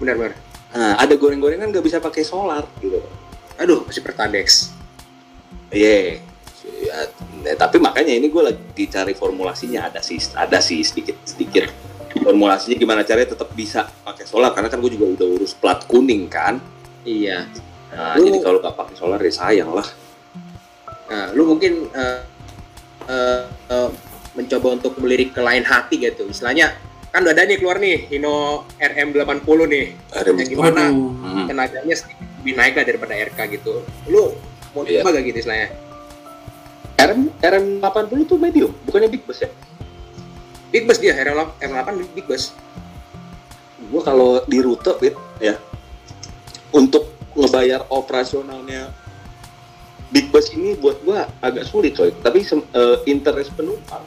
[0.00, 0.34] Benar benar.
[0.70, 3.02] Nah, ada goreng-gorengan nggak bisa pakai solar gitu.
[3.60, 4.72] Aduh, masih Pertadex.
[5.68, 6.24] Iya.
[6.80, 6.96] Ya,
[7.44, 11.68] nah, tapi makanya ini gue lagi cari formulasinya ada sih, ada sih sedikit sedikit
[12.24, 16.24] formulasinya gimana caranya tetap bisa pakai solar karena kan gue juga udah urus plat kuning
[16.26, 16.56] kan.
[17.04, 17.44] Iya.
[17.92, 19.84] Nah, Lu- jadi kalau nggak pakai solar ya sayang lah.
[21.10, 22.20] Nah, lu mungkin eh,
[23.04, 23.88] eh, eh,
[24.32, 26.32] mencoba untuk melirik ke lain hati gitu.
[26.32, 26.80] Istilahnya
[27.10, 29.86] kan udah ada nih keluar nih Hino RM80 nih.
[30.16, 31.46] Ada Yang gimana waduh Hmm.
[31.50, 33.84] tenaganya sedikit lebih naik lah daripada RK gitu.
[34.08, 34.32] Lu
[34.72, 35.76] mau coba gak gitu istilahnya?
[37.00, 39.50] RM RM 80 tuh medium, bukannya big bus ya?
[40.70, 42.52] Big bus dia, RM8 RM8 big bus.
[43.90, 45.58] Gue kalau di rute Fit, ya
[46.70, 48.94] untuk ngebayar operasionalnya
[50.10, 52.14] big bus ini buat gue agak sulit coy.
[52.22, 54.04] Tapi eh, interest penumpang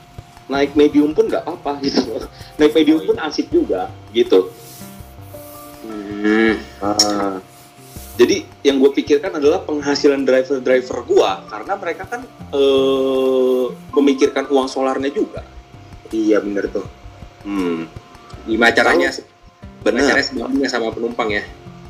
[0.51, 2.19] naik medium pun nggak apa gitu.
[2.59, 4.51] Naik medium pun asik juga gitu.
[5.84, 6.59] Hmm.
[6.84, 7.39] Ah.
[8.14, 12.22] Jadi yang gue pikirkan adalah penghasilan driver-driver gua karena mereka kan
[12.53, 15.41] eh, memikirkan uang solarnya juga.
[16.14, 16.86] Iya bener tuh.
[17.41, 17.89] Hmm,
[18.45, 19.09] Gimana caranya?
[19.82, 20.14] benar.
[20.14, 21.43] Caranya sebelumnya sama penumpang ya.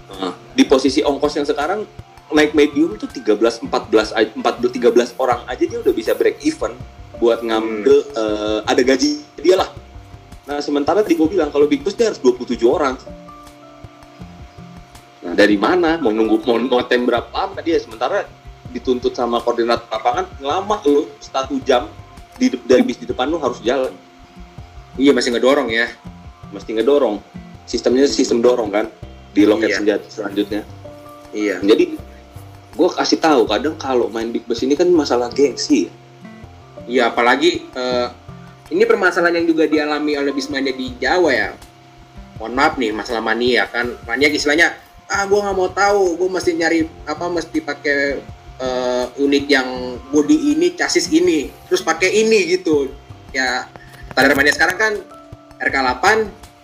[0.09, 1.83] Ah, Di posisi ongkos yang sekarang
[2.31, 6.73] naik medium tuh 13 14 aj- 14 13 orang aja dia udah bisa break even
[7.19, 9.69] buat ngambil eh, ada gaji dia lah.
[10.43, 12.95] Nah, sementara tadi gue bilang kalau big bus dia harus 27 orang.
[15.23, 15.95] Nah, dari mana?
[15.97, 18.27] Mau nunggu mau ngotem berapa lama dia sementara
[18.69, 21.87] dituntut sama koordinat lapangan lama lu satu jam
[22.35, 23.93] di dari bis di depan lu harus jalan
[24.97, 25.87] Iya masih ngedorong ya.
[26.49, 27.17] mesti ngedorong
[27.65, 28.85] sistemnya sistem dorong kan
[29.33, 29.77] di loket Iya.
[29.77, 30.61] senjata selanjutnya
[31.33, 31.61] Iya.
[31.61, 31.97] jadi
[32.73, 35.89] gue kasih tahu kadang kalau main big bus ini kan masalah gengsi
[36.83, 38.07] Iya, apalagi eh,
[38.69, 41.49] ini permasalahan yang juga dialami oleh Bismania di Jawa ya.
[42.35, 43.87] Mohon maaf nih, masalah mania kan.
[44.03, 44.75] Mania istilahnya,
[45.13, 47.99] ah gue nggak mau tahu, gue mesti nyari apa, mesti pakai
[48.57, 52.89] eh, unit yang body ini, chassis ini, terus pakai ini gitu.
[53.29, 53.69] Ya,
[54.13, 54.93] standar sekarang kan
[55.61, 56.05] RK8,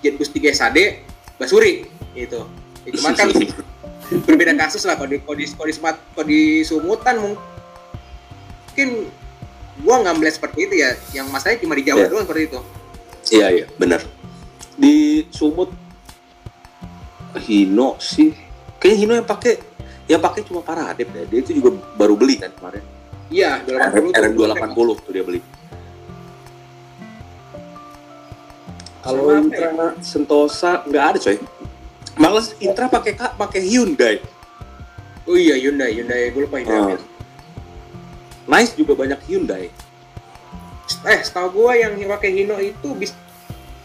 [0.02, 1.06] Jetbus 3 SAD,
[1.38, 1.86] Basuri
[2.18, 2.50] gitu.
[2.86, 3.30] Ya, cuman kan
[4.26, 8.90] berbeda kasus lah kalau di kalau di kalau di, kalau di Sumutan mungkin
[9.86, 12.10] gua nggak melihat seperti itu ya yang masalahnya cuma di Jawa Iya.
[12.10, 12.60] doang seperti itu
[13.38, 14.02] iya iya benar
[14.82, 15.70] di Sumut
[17.38, 18.34] Hino sih
[18.82, 19.54] kayaknya Hino yang pakai
[20.10, 22.82] yang pakai cuma Paradep ya dia itu juga baru beli kan kemarin
[23.30, 24.18] iya RM, 280 tuh.
[24.18, 25.40] RM280 tuh dia beli
[29.00, 31.38] kalau apa Intra Sentosa nggak ada coy
[32.20, 34.18] Males Intra pakai kak pakai Hyundai
[35.30, 37.18] oh iya Hyundai Hyundai gue lupa Hyundai apa.
[38.50, 39.70] Nice juga banyak Hyundai.
[41.06, 43.14] Eh, setahu gua yang pakai Hino itu bis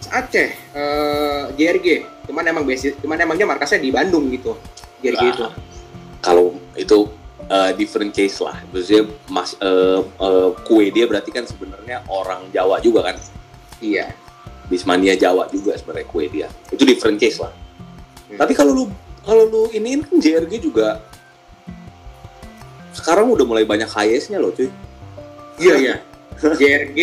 [0.08, 2.08] Aceh, eh, JRG.
[2.24, 4.56] Cuman emang basic, cuman emangnya markasnya di Bandung gitu.
[5.04, 5.44] JRG Nah, itu.
[6.24, 6.98] Kalau itu
[7.52, 8.56] uh, different case lah.
[8.72, 13.16] Maksudnya mas uh, uh, kue dia berarti kan sebenarnya orang Jawa juga kan.
[13.84, 14.12] Iya.
[14.72, 16.48] Bismania Jawa juga sebenarnya kue dia.
[16.72, 17.52] Itu different case lah.
[18.32, 18.40] Hmm.
[18.40, 18.84] Tapi kalau lu
[19.24, 21.04] kalau lu iniin kan JRG juga
[22.94, 24.70] sekarang udah mulai banyak highest-nya loh cuy.
[25.60, 25.94] Iya, iya.
[26.40, 26.98] JRG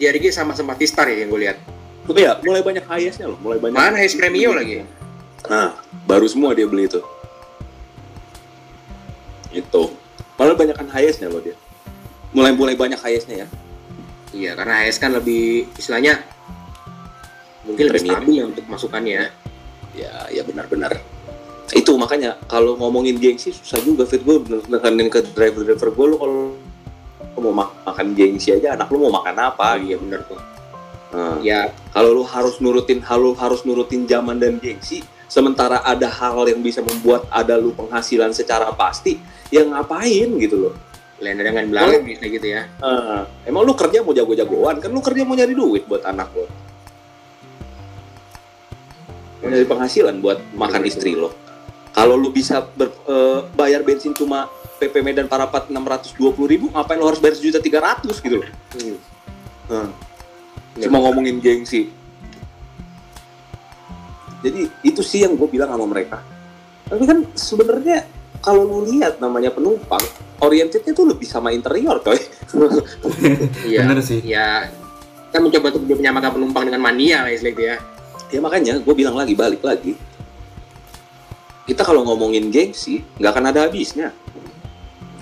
[0.00, 1.58] JRG sama sama Tistar ya yang gue lihat.
[2.04, 3.72] Iya, mulai banyak highest-nya loh, mulai banyak.
[3.72, 4.84] Mana Highest Premium lagi?
[5.48, 5.72] Nah,
[6.04, 7.00] baru semua dia beli itu.
[9.50, 9.94] Itu.
[10.34, 11.56] Malah banyak kan highest-nya loh dia.
[12.34, 13.48] Mulai mulai banyak highest-nya ya.
[14.34, 16.18] Iya, karena HS kan lebih istilahnya
[17.62, 18.18] mungkin lebih Premium.
[18.18, 19.22] stabil ya untuk masukannya.
[19.94, 20.98] Ya, ya benar-benar.
[21.70, 26.40] Itu makanya kalau ngomongin gengsi susah juga fit gue nekenin ke driver-driver gue lo kalau
[27.40, 30.38] mau mak- makan gengsi aja anak lu mau makan apa Iya benar tuh.
[31.14, 36.42] Nah, Ya, kalau lu harus nurutin halu harus nurutin zaman dan gengsi sementara ada hal
[36.50, 40.74] yang bisa membuat ada lu penghasilan secara pasti ya ngapain gitu loh.
[41.22, 42.66] Lain dengan belalang bisa gitu ya.
[42.66, 44.82] Eh, emang lu kerja mau jago-jagoan?
[44.82, 46.46] Kan lu kerja mau nyari duit buat anak lo
[49.44, 51.28] mau nyari penghasilan buat makan istri lo
[51.92, 54.48] kalau lu bisa ber- eh, bayar bensin cuma
[54.80, 56.16] PP Medan Parapat 620
[56.48, 58.48] ribu ngapain lo harus bayar sejuta tiga ratus gitu loh?
[59.68, 59.90] Hmm.
[60.78, 61.90] Cuma ngomongin gengsi.
[64.44, 66.20] Jadi itu sih yang gue bilang sama mereka.
[66.84, 68.04] Tapi kan sebenarnya
[68.44, 70.04] kalau lu lihat namanya penumpang,
[70.44, 72.20] orientednya tuh lebih sama interior, coy.
[73.70, 73.88] Iya.
[73.88, 74.20] Bener sih.
[74.20, 74.68] Ya,
[75.32, 77.76] kita mencoba untuk menyamakan penumpang dengan mania lah istilah itu ya.
[78.30, 79.96] ya makanya gue bilang lagi balik lagi.
[81.64, 84.12] Kita kalau ngomongin gengsi nggak akan ada habisnya,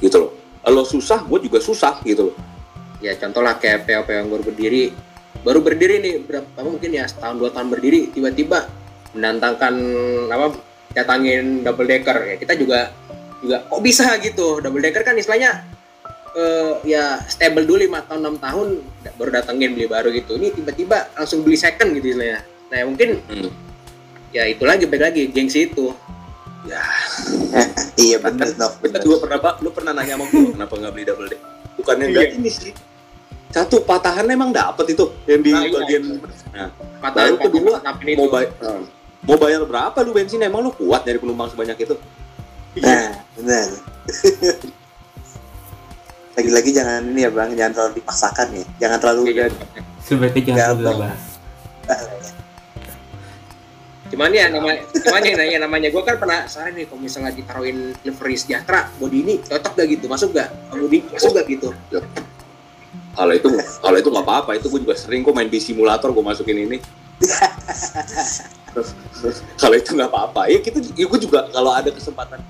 [0.02, 0.32] gitu loh.
[0.66, 2.36] Lo susah, gue juga susah, gitu loh.
[2.98, 4.84] Ya contoh lah kayak PO PO yang baru berdiri,
[5.42, 8.70] baru berdiri nih berapa apa mungkin ya setahun dua tahun berdiri tiba-tiba
[9.12, 9.74] menantangkan
[10.28, 10.56] apa
[10.92, 12.90] datangin double decker ya kita juga
[13.38, 15.66] juga kok bisa gitu double decker kan istilahnya
[16.32, 18.68] eh, ya stable dulu lima tahun enam tahun
[19.14, 23.10] baru datengin beli baru gitu ini tiba-tiba langsung beli second gitu istilahnya nah ya mungkin
[23.26, 23.50] Hmm.
[24.30, 25.92] ya itu lagi balik lagi gengsi itu
[26.62, 26.78] Ya,
[27.98, 31.04] iya bener dok Kita juga pernah, Pak, lu pernah nanya sama gue kenapa nggak beli
[31.04, 31.40] double deck?
[31.74, 32.38] Bukannya nggak Iya.
[32.38, 32.70] ini sih.
[33.52, 35.72] Satu patahan emang dapat itu yang di Nah, iya.
[35.76, 36.02] bagian
[36.50, 37.74] Nah, Patah- Baru kedua,
[38.16, 38.50] mau bayar
[39.22, 41.94] mau bayar berapa lu bensin emang lu kuat dari penumpang sebanyak itu?
[42.74, 43.68] nah bener.
[46.32, 48.64] Lagi-lagi jangan ini ya bang jangan terlalu dipaksakan ya.
[48.80, 49.68] Jangan terlalu Iya, udah
[50.00, 51.22] Sebaiknya jangan dulu bahas.
[54.08, 55.88] cuman ya namanya cuman yang nanya namanya.
[55.88, 60.04] Gue kan pernah saran nih kalau misalnya ditaruhin livery sejahtera body ini cocok gak gitu?
[60.06, 60.48] Masuk gak?
[60.68, 61.68] Body masuk gak gitu
[63.12, 63.48] Kalau itu
[63.78, 66.78] kalau itu nggak apa-apa, itu gue juga sering kok main di simulator gue masukin ini.
[69.60, 72.40] kalau itu nggak apa-apa, ya kita ya gue juga kalau ada kesempatan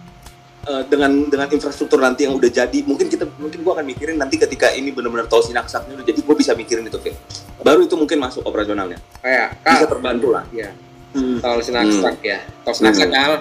[0.62, 4.38] eh, dengan dengan infrastruktur nanti yang udah jadi, mungkin kita mungkin gue akan mikirin nanti
[4.38, 7.14] ketika ini benar-benar tol sinaksaknya udah jadi, gue bisa mikirin itu Vin.
[7.58, 10.46] Baru itu mungkin masuk operasionalnya, kayak bisa kal terbantu lah.
[10.50, 10.70] ya
[11.12, 11.44] Hmm.
[11.44, 13.16] tol sinaksak ya tol sinaksak Hmm.
[13.18, 13.32] kal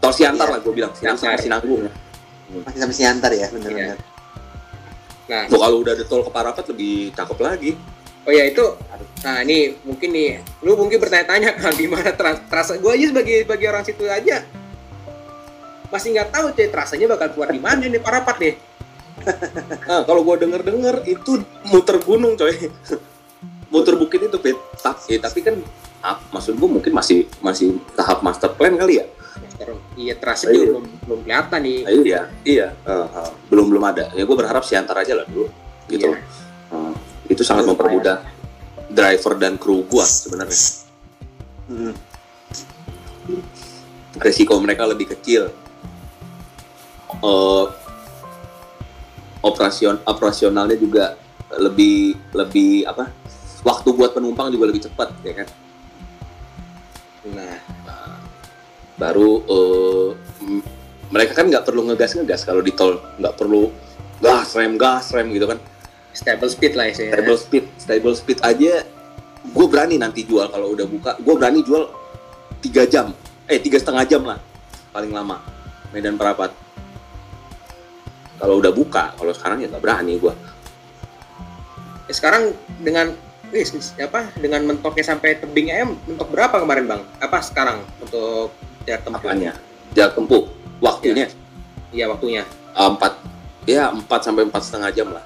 [0.00, 0.54] Tol siantar Iya.
[0.54, 1.42] lah gue bilang, siantar Siantar.
[1.44, 1.80] sinanggung.
[2.64, 3.98] masih sampai siantar ya bener-bener
[5.30, 7.70] nah kalau udah ada tol ke Parapat lebih cakep lagi.
[8.26, 8.66] oh ya itu
[9.22, 13.46] nah ini mungkin nih lu mungkin bertanya-tanya kan di mana tra- terasa gue aja sebagai
[13.46, 14.42] sebagai orang situ aja
[15.88, 18.54] masih nggak tahu cuy terasanya bakal keluar di mana nih parapat nih
[19.88, 22.54] Nah, kalau gua denger-denger itu muter gunung, coy.
[23.72, 24.56] muter bukit itu, Pit.
[24.80, 25.54] Tapi, tapi kan
[26.00, 29.06] ah, maksud gua mungkin masih masih tahap master plan kali ya.
[29.98, 30.66] Iya terasanya Iya.
[30.72, 32.66] belum belum kelihatan nih iya, iya.
[32.86, 34.04] Eh, eh, belum belum ada.
[34.16, 35.46] Ya gua berharap siantar aja lah dulu,
[35.90, 36.08] gitu.
[36.10, 36.20] Iya.
[36.72, 36.92] Eh,
[37.30, 38.24] itu sangat mempermudah
[38.88, 40.56] driver dan kru gua sebenarnya.
[41.68, 41.94] Hmm.
[44.18, 45.52] Resiko mereka lebih kecil.
[47.20, 47.64] Eh,
[49.40, 51.14] operasion operasionalnya juga
[51.60, 53.12] lebih lebih apa?
[53.60, 55.48] Waktu buat penumpang juga lebih cepat, ya kan?
[57.20, 57.52] nah
[59.00, 60.08] baru eh,
[60.44, 60.64] m-
[61.08, 63.72] mereka kan nggak perlu ngegas ngegas kalau di tol nggak perlu
[64.20, 65.56] gas rem gas rem gitu kan.
[66.12, 68.84] Stable speed lah ya stable speed stable speed aja.
[69.40, 71.16] Gue berani nanti jual kalau udah buka.
[71.16, 71.88] Gue berani jual
[72.60, 73.16] tiga jam
[73.50, 74.38] eh tiga setengah jam lah
[74.92, 75.40] paling lama
[75.90, 76.52] Medan Perapat
[78.36, 80.34] kalau udah buka kalau sekarang ya nggak berani gue
[82.10, 82.50] Ya, sekarang
[82.82, 83.14] dengan
[83.54, 83.62] wih,
[84.02, 87.02] apa dengan mentoknya sampai tebing em mentok berapa kemarin bang?
[87.22, 88.50] Apa sekarang untuk
[88.88, 89.52] jarak tempuh apanya
[89.92, 90.42] jarak tempuh
[90.80, 91.26] waktunya
[91.92, 92.42] iya waktunya
[92.76, 93.30] eh, empat
[93.68, 95.24] ya 4 sampai empat setengah jam lah.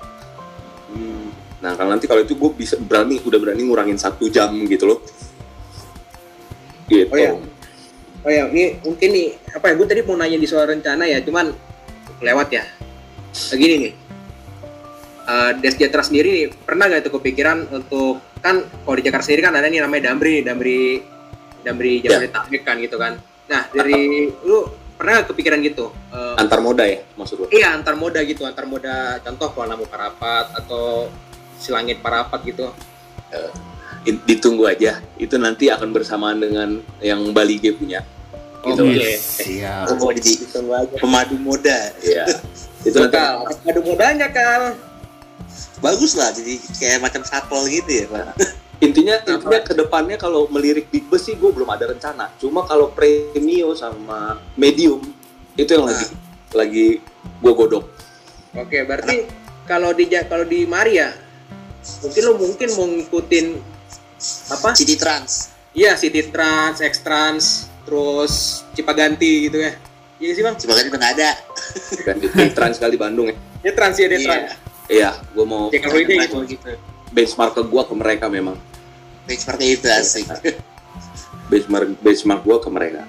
[0.90, 1.30] Hmm.
[1.62, 4.98] Nah kalau nanti kalau itu gue bisa berani udah berani ngurangin satu jam gitu loh.
[6.90, 7.08] Gitu.
[7.08, 7.32] Oh, iya.
[8.24, 9.74] Oh ya, ini mungkin nih apa ya?
[9.76, 11.52] Gue tadi mau nanya di soal rencana ya, cuman
[12.24, 12.64] lewat ya.
[13.52, 13.92] Begini nih,
[15.28, 19.42] uh, Des Jatra sendiri nih, pernah gak itu kepikiran untuk kan kalau di Jakarta sendiri
[19.44, 20.82] kan ada nih namanya Damri, nih, Damri,
[21.64, 23.20] Damri Jabodetabek kan gitu kan.
[23.44, 24.64] Nah dari lu
[24.94, 25.90] pernah gak kepikiran gitu?
[26.08, 27.46] Uh, Antar moda ya maksud lo?
[27.50, 31.10] iya antar moda gitu, antar moda contoh Kuala Namu Parapat atau
[31.58, 32.70] Silangit Parapat gitu.
[34.04, 35.00] I- Ditunggu aja.
[35.16, 38.04] Itu nanti akan bersamaan dengan yang Bali G punya.
[38.64, 38.80] Gitu.
[38.84, 39.12] Oke.
[39.16, 39.96] Siap.
[39.96, 40.96] Oh, jadi Ditunggu aja.
[41.00, 41.78] pemadu moda.
[42.00, 42.24] Iya.
[42.84, 44.76] itu nanti Kal, ada modanya Kal.
[45.80, 48.36] Bagus lah, jadi kayak macam satpol gitu ya, Pak.
[48.82, 52.90] Intinya intinya ke depannya kalau melirik big bus sih gue belum ada rencana cuma kalau
[52.90, 55.02] premium sama medium
[55.54, 56.06] itu yang lagi
[56.54, 56.86] lagi
[57.42, 57.84] gue godok
[58.54, 59.26] Oke, berarti
[59.66, 61.10] kalau di kalau di Maria
[62.06, 63.46] mungkin lo mungkin mau ngikutin
[64.54, 64.70] apa?
[64.78, 65.50] City Trans.
[65.74, 69.74] Iya, City Trans, X Trans, terus Cipaganti gitu ya.
[70.22, 70.54] Iya sih bang.
[70.54, 71.30] Udah nggak ada.
[72.06, 74.28] kan di trans kali Bandung ya Dia trans ya, dia Iya.
[74.30, 74.50] trans.
[74.86, 76.38] iya gue mau Jack Holiday gitu.
[76.46, 76.70] gitu.
[77.14, 78.58] Benchmark ke gue ke mereka memang
[79.24, 80.26] Seperti itu asik.
[81.50, 83.02] benchmark benchmark gue ke mereka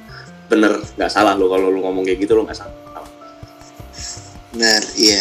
[0.46, 2.74] bener nggak salah lo kalau lo ngomong kayak gitu lo nggak salah
[4.52, 5.20] Benar, iya.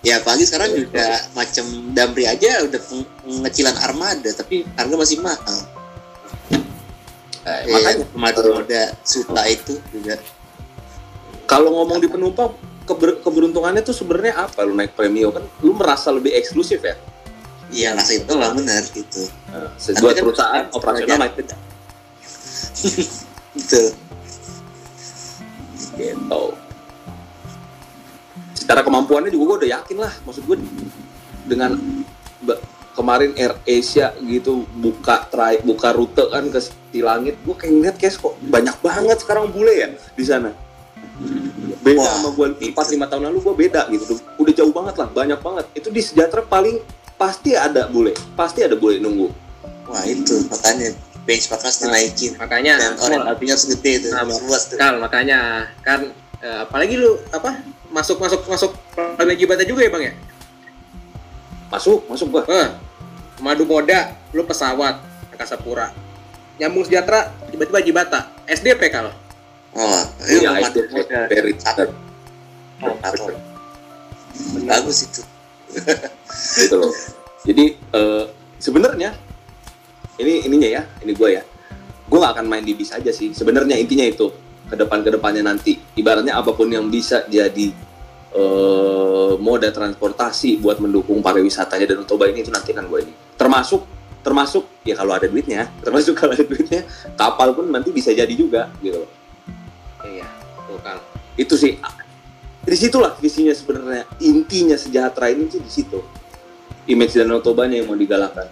[0.00, 5.58] Ya apalagi sekarang juga macam Damri aja udah peng- pengecilan armada, tapi harga masih mahal.
[7.40, 10.20] Eh, Eh, makanya pemadu moda Suta itu juga.
[11.46, 12.52] kalau ngomong di penumpang
[12.84, 17.00] keber- keberuntungannya tuh sebenarnya apa lu naik premium kan lu merasa lebih eksklusif ya
[17.70, 19.22] Iya rasa itu lah benar gitu.
[19.50, 21.56] Nah, sebuah kan- perusahaan kan operasional naik beda
[23.54, 23.88] Betul.
[26.00, 26.42] gitu
[28.56, 30.56] secara kemampuannya juga gue udah yakin lah maksud gue
[31.50, 31.74] dengan
[32.94, 36.60] kemarin Air Asia gitu buka try buka rute kan ke
[36.94, 40.54] Silangit gue kayak ngeliat kayak kok banyak banget sekarang bule ya di sana
[41.80, 45.08] beda Wah, sama gue empat lima tahun lalu gue beda gitu udah jauh banget lah
[45.10, 46.80] banyak banget itu di sejahtera paling
[47.20, 49.28] pasti ada bule pasti ada bule nunggu
[49.90, 50.94] Wah itu makanya
[51.26, 52.32] benchmark harus dinaikin.
[52.38, 54.78] Makanya Dan orang apinya harus gede itu, Nah, luas tuh.
[54.78, 57.58] Kal, makanya kan eh, apalagi lu apa
[57.90, 60.14] masuk masuk masuk Pradana Jibata juga ya bang ya?
[61.70, 62.68] masuk masuk gue Eh,
[63.42, 65.00] Madu Moda, lu pesawat
[65.34, 65.90] Angkasa Pura.
[66.60, 68.20] Nyambung sejahtera tiba-tiba Jibata.
[68.46, 69.10] SDP kal.
[69.74, 70.50] Oh, iya.
[72.80, 73.32] Oh, satu.
[74.66, 75.22] Bagus itu.
[76.60, 76.92] Gitu loh.
[77.46, 78.24] Jadi eh,
[78.60, 79.16] sebenarnya
[80.20, 81.42] ini ininya ya, ini gue ya,
[82.06, 83.32] gue nggak akan main di bis aja sih.
[83.32, 84.28] Sebenarnya intinya itu
[84.68, 87.72] ke depan ke depannya nanti, ibaratnya apa pun yang bisa jadi
[88.36, 93.14] eh, moda transportasi buat mendukung pariwisatanya dan Toba ini itu nanti kan gue ini.
[93.34, 93.82] Termasuk
[94.20, 96.84] termasuk ya kalau ada duitnya, termasuk kalau ada duitnya,
[97.16, 99.10] kapal pun nanti bisa jadi juga gitu loh.
[100.04, 100.28] Iya,
[100.68, 101.00] tuh kal.
[101.40, 101.80] Itu sih
[102.64, 106.00] di situlah visinya sebenarnya intinya sejahtera ini sih di situ
[106.88, 108.48] image Danau Tobanya yang mau digalakkan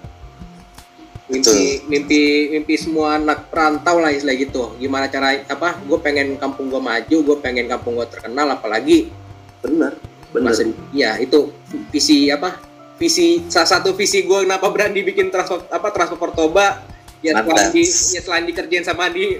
[1.28, 4.72] Mimpi, mimpi, mimpi semua anak perantau lah istilah gitu.
[4.80, 5.76] Gimana cara apa?
[5.84, 9.12] Gue pengen kampung gue maju, gue pengen kampung gue terkenal, apalagi
[9.60, 9.92] benar
[10.32, 10.64] benar masa
[10.96, 11.52] ya itu
[11.92, 12.56] visi apa?
[12.96, 16.80] Visi salah satu visi gue kenapa berani bikin transport apa transport Toba
[17.20, 19.36] ya selain di ya selain dikerjain sama di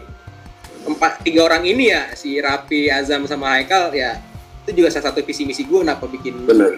[0.85, 4.21] empat tiga orang ini ya si Rapi Azam sama Haikal ya
[4.69, 6.77] itu juga salah satu visi misi gue kenapa bikin benar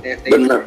[0.00, 0.32] NFT.
[0.32, 0.60] benar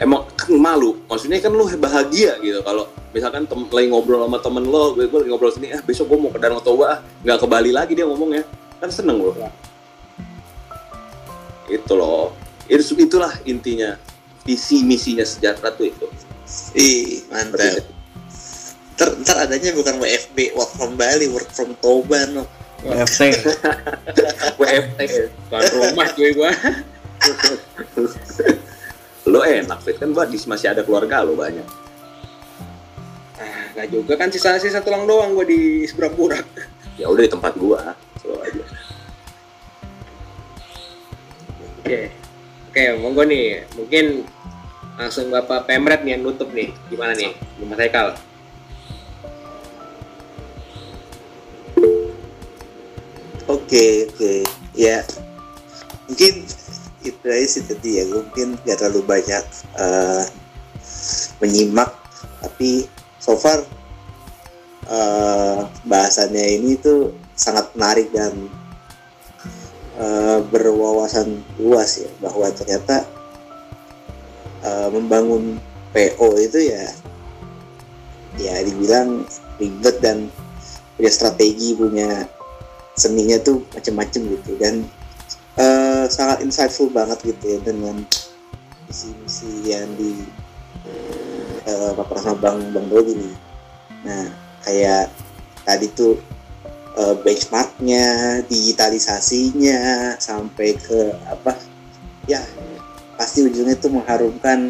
[0.00, 0.96] emang kan malu.
[1.04, 2.64] Maksudnya kan lu bahagia gitu.
[2.64, 6.08] Kalau misalkan tem lagi ngobrol sama temen lo gue, gue lagi ngobrol sini ah besok
[6.08, 6.98] gue mau ke Danau Toba ah.
[7.20, 8.48] Nggak ke Bali lagi dia ngomongnya.
[8.80, 9.36] Kan seneng lo
[11.70, 12.34] itu loh.
[12.66, 13.94] Itu itulah intinya
[14.42, 16.06] visi misinya sejahtera tuh itu.
[16.74, 17.86] Ih, mantap.
[18.98, 22.44] Ntar, ntar adanya bukan WFB, work from Bali, work from Toba, no.
[22.80, 23.20] WFT.
[24.56, 25.00] WFT
[25.52, 26.50] Tuan rumah cuy gue
[29.28, 29.96] lo enak Fit.
[30.00, 31.66] Kan buat masih ada keluarga lo banyak.
[33.36, 36.46] Ah nggak juga kan sisa sisa tulang doang gue di seberang burak
[36.96, 37.96] ya udah di tempat gua.
[38.20, 38.64] Selalu aja.
[41.80, 42.00] Oke.
[42.70, 43.64] Oke monggo nih.
[43.76, 44.24] Mungkin
[45.00, 46.72] langsung bapak pemret nih yang nutup nih.
[46.88, 47.32] Gimana nih?
[47.64, 48.29] Mas Haikal
[53.50, 54.46] Oke, oke.
[54.78, 55.02] Ya,
[56.06, 56.46] mungkin
[57.02, 58.06] itu aja sih tadi ya.
[58.06, 59.42] Mungkin gak terlalu banyak
[59.74, 60.24] eh,
[61.42, 61.90] menyimak,
[62.38, 62.86] tapi
[63.18, 63.66] so far
[64.86, 68.38] eh, bahasannya ini tuh sangat menarik dan
[69.98, 73.02] eh, berwawasan luas ya bahwa ternyata
[74.62, 75.58] eh, membangun
[75.90, 76.86] PO itu ya
[78.38, 79.26] ya dibilang
[79.58, 80.30] ribet dan
[80.94, 82.30] punya strategi punya
[83.00, 84.60] seninya tuh macem-macem gitu.
[84.60, 84.84] Dan
[85.56, 87.96] eh, sangat insightful banget gitu ya dengan
[88.84, 90.20] misi-misi yang di
[91.64, 93.36] eh, paparan sama Bang Bang Dodi nih.
[94.04, 94.28] Nah
[94.68, 95.08] kayak
[95.64, 96.20] tadi tuh
[97.00, 98.06] eh, benchmarknya,
[98.44, 101.56] digitalisasinya sampai ke apa
[102.28, 102.44] ya
[103.16, 104.60] pasti ujungnya tuh mengharumkan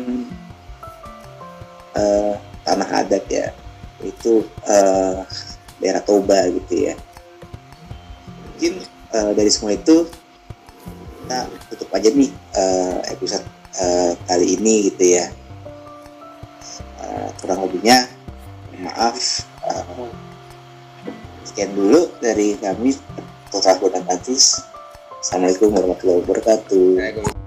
[1.99, 3.51] eh, tanah adat ya.
[4.01, 5.27] Itu eh,
[5.81, 6.95] daerah Toba gitu ya
[8.61, 8.85] mungkin
[9.17, 10.05] eh, dari semua itu
[11.25, 13.41] kita tutup aja nih eh, episode
[13.81, 15.33] eh, kali ini gitu ya.
[17.01, 18.05] Eh, kurang lebihnya
[18.85, 19.17] maaf
[19.65, 20.13] eh,
[21.49, 22.93] sekian dulu dari kami
[23.49, 24.61] Total dan Katis
[25.25, 27.40] Assalamualaikum warahmatullahi wabarakatuh